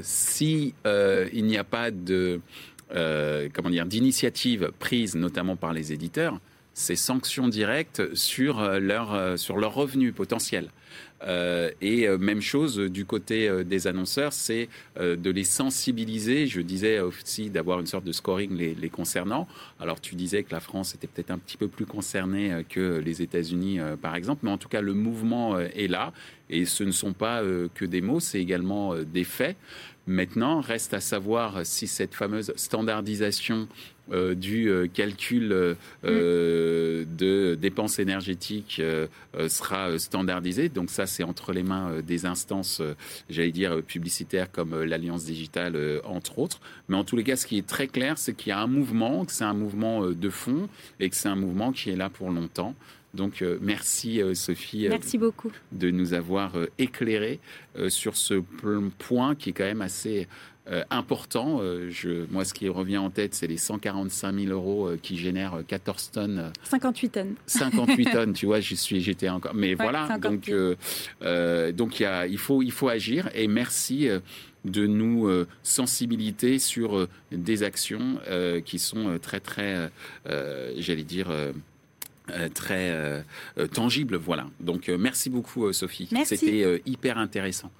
si 0.02 0.74
il 0.84 1.44
n'y 1.44 1.56
a 1.56 1.64
pas 1.64 1.90
de 1.90 2.40
comment 2.88 3.70
dire 3.70 3.86
d'initiative 3.86 4.70
prise, 4.78 5.14
notamment 5.14 5.56
par 5.56 5.72
les 5.72 5.92
éditeurs, 5.92 6.38
c'est 6.74 6.96
sanctions 6.96 7.48
directes 7.48 8.14
sur 8.14 8.62
leur 8.80 9.38
sur 9.38 9.56
leurs 9.56 9.74
revenus 9.74 10.14
potentiels. 10.14 10.68
Euh, 11.26 11.70
et 11.80 12.08
euh, 12.08 12.18
même 12.18 12.40
chose 12.40 12.78
du 12.78 13.04
côté 13.04 13.48
euh, 13.48 13.64
des 13.64 13.86
annonceurs, 13.86 14.32
c'est 14.32 14.68
de 14.98 15.30
les 15.30 15.44
sensibiliser. 15.44 16.46
Je 16.46 16.60
disais 16.60 17.00
aussi 17.00 17.50
d'avoir 17.50 17.80
une 17.80 17.86
sorte 17.86 18.04
de 18.04 18.12
scoring 18.12 18.56
les, 18.56 18.88
concernant. 18.88 19.48
Alors 19.80 20.00
tu 20.00 20.14
disais 20.14 20.42
que 20.42 20.52
la 20.52 20.60
France 20.60 20.94
était 20.94 21.06
peut-être 21.06 21.30
un 21.30 21.38
petit 21.38 21.56
peu 21.56 21.68
plus 21.68 21.86
concernée 21.86 22.64
que 22.68 22.98
les 22.98 23.22
États-Unis, 23.22 23.78
par 24.00 24.14
exemple, 24.14 24.40
mais 24.44 24.50
en 24.50 24.58
tout 24.58 24.68
cas 24.68 24.80
le 24.80 24.92
mouvement 24.92 25.58
est 25.58 25.88
là. 25.88 26.12
Et 26.50 26.66
ce 26.66 26.84
ne 26.84 26.92
sont 26.92 27.12
pas 27.12 27.42
que 27.74 27.84
des 27.84 28.00
mots, 28.00 28.20
c'est 28.20 28.40
également 28.40 28.94
des 28.96 29.24
faits. 29.24 29.56
Maintenant, 30.06 30.60
reste 30.60 30.94
à 30.94 31.00
savoir 31.00 31.64
si 31.64 31.86
cette 31.86 32.14
fameuse 32.14 32.52
standardisation 32.56 33.68
euh, 34.10 34.34
du 34.34 34.68
euh, 34.68 34.88
calcul 34.88 35.52
euh, 35.52 37.04
mm. 37.04 37.16
de 37.16 37.54
dépenses 37.54 38.00
énergétiques 38.00 38.82
sera 39.48 39.98
standardisée. 39.98 40.68
Donc 40.68 40.90
ça, 40.90 41.06
c'est 41.06 41.22
entre 41.22 41.52
les 41.52 41.62
mains 41.62 42.00
des 42.02 42.26
instances, 42.26 42.82
j'allais 43.30 43.52
dire, 43.52 43.80
publicitaires 43.82 44.50
comme 44.50 44.82
l'Alliance 44.82 45.24
digitale, 45.24 45.78
entre 46.04 46.38
autres. 46.38 46.60
Mais 46.88 46.96
en 46.96 47.04
tous 47.04 47.16
les 47.16 47.24
cas, 47.24 47.36
ce 47.36 47.46
qui 47.46 47.58
est 47.58 47.66
très 47.66 47.86
clair, 47.86 48.18
c'est 48.18 48.34
qu'il 48.34 48.50
y 48.50 48.52
a 48.52 48.58
un 48.58 48.66
mouvement, 48.66 49.24
que 49.24 49.32
c'est 49.32 49.44
un 49.44 49.54
mouvement 49.54 50.06
de 50.06 50.30
fond 50.30 50.68
et 50.98 51.08
que 51.08 51.16
c'est 51.16 51.28
un 51.28 51.36
mouvement 51.36 51.72
qui 51.72 51.90
est 51.90 51.96
là 51.96 52.10
pour 52.10 52.30
longtemps. 52.30 52.74
Donc 53.14 53.44
merci 53.60 54.20
Sophie 54.34 54.86
merci 54.88 55.18
beaucoup. 55.18 55.50
de 55.70 55.90
nous 55.90 56.14
avoir 56.14 56.54
éclairé 56.78 57.40
sur 57.88 58.16
ce 58.16 58.42
point 58.98 59.34
qui 59.34 59.50
est 59.50 59.52
quand 59.52 59.64
même 59.64 59.82
assez 59.82 60.28
euh, 60.68 60.84
important. 60.90 61.58
Euh, 61.60 61.88
je, 61.90 62.24
moi, 62.30 62.44
ce 62.44 62.54
qui 62.54 62.68
revient 62.68 62.98
en 62.98 63.10
tête, 63.10 63.34
c'est 63.34 63.48
les 63.48 63.56
145 63.56 64.32
000 64.32 64.52
euros 64.52 64.86
euh, 64.86 64.96
qui 64.96 65.16
génèrent 65.16 65.64
14 65.66 66.12
tonnes. 66.12 66.52
58 66.62 67.08
tonnes. 67.08 67.34
58 67.46 68.04
tonnes, 68.12 68.32
tu 68.32 68.46
vois, 68.46 68.60
j'y 68.60 68.76
suis, 68.76 69.00
j'étais 69.00 69.28
encore. 69.28 69.54
Mais 69.56 69.74
voilà, 69.74 70.16
donc, 70.18 70.52
donc 71.74 71.98
y 71.98 72.04
a, 72.04 72.28
il, 72.28 72.38
faut, 72.38 72.62
il 72.62 72.70
faut 72.70 72.88
agir. 72.88 73.28
Et 73.34 73.48
merci 73.48 74.08
de 74.64 74.86
nous 74.86 75.28
sensibiliser 75.64 76.60
sur 76.60 77.08
des 77.32 77.64
actions 77.64 78.20
qui 78.64 78.78
sont 78.78 79.18
très, 79.20 79.40
très, 79.40 79.90
j'allais 80.76 81.02
dire, 81.02 81.32
très 82.54 83.24
tangibles. 83.72 84.16
Voilà. 84.16 84.46
Donc, 84.60 84.88
merci 84.88 85.30
beaucoup, 85.30 85.72
Sophie. 85.72 86.08
C'était 86.24 86.82
hyper 86.86 87.18
intéressant. 87.18 87.70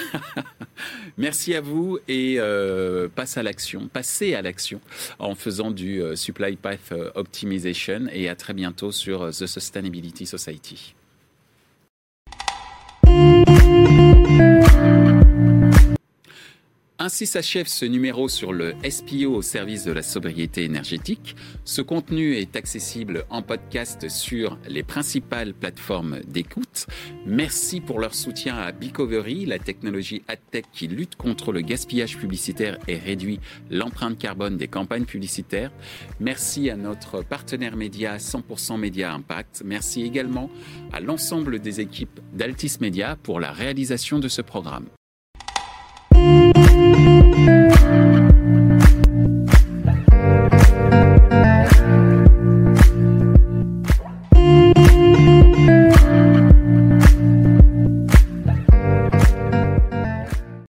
Merci 1.18 1.54
à 1.54 1.60
vous 1.60 1.98
et 2.08 2.36
euh, 2.38 3.08
passe 3.08 3.36
à 3.36 3.42
l'action, 3.42 3.88
passez 3.88 4.34
à 4.34 4.42
l'action 4.42 4.80
en 5.18 5.34
faisant 5.34 5.70
du 5.70 6.02
euh, 6.02 6.16
Supply 6.16 6.56
Path 6.56 6.92
euh, 6.92 7.10
Optimization 7.14 8.06
et 8.12 8.28
à 8.28 8.34
très 8.34 8.54
bientôt 8.54 8.92
sur 8.92 9.28
The 9.30 9.46
Sustainability 9.46 10.26
Society. 10.26 10.94
Ainsi 17.04 17.26
s'achève 17.26 17.66
ce 17.66 17.84
numéro 17.84 18.28
sur 18.28 18.52
le 18.52 18.76
SPO 18.88 19.34
au 19.34 19.42
service 19.42 19.82
de 19.82 19.90
la 19.90 20.02
sobriété 20.02 20.62
énergétique. 20.62 21.34
Ce 21.64 21.82
contenu 21.82 22.36
est 22.36 22.54
accessible 22.54 23.24
en 23.28 23.42
podcast 23.42 24.08
sur 24.08 24.56
les 24.68 24.84
principales 24.84 25.52
plateformes 25.52 26.20
d'écoute. 26.28 26.86
Merci 27.26 27.80
pour 27.80 27.98
leur 27.98 28.14
soutien 28.14 28.56
à 28.56 28.70
Bicovery, 28.70 29.46
la 29.46 29.58
technologie 29.58 30.22
AdTech 30.28 30.66
qui 30.72 30.86
lutte 30.86 31.16
contre 31.16 31.50
le 31.50 31.62
gaspillage 31.62 32.18
publicitaire 32.18 32.78
et 32.86 32.98
réduit 32.98 33.40
l'empreinte 33.68 34.16
carbone 34.16 34.56
des 34.56 34.68
campagnes 34.68 35.04
publicitaires. 35.04 35.72
Merci 36.20 36.70
à 36.70 36.76
notre 36.76 37.24
partenaire 37.24 37.74
média 37.74 38.18
100% 38.18 38.78
Média 38.78 39.12
Impact. 39.12 39.62
Merci 39.64 40.04
également 40.04 40.48
à 40.92 41.00
l'ensemble 41.00 41.58
des 41.58 41.80
équipes 41.80 42.20
d'Altis 42.32 42.76
Media 42.80 43.16
pour 43.20 43.40
la 43.40 43.50
réalisation 43.50 44.20
de 44.20 44.28
ce 44.28 44.40
programme. 44.40 44.86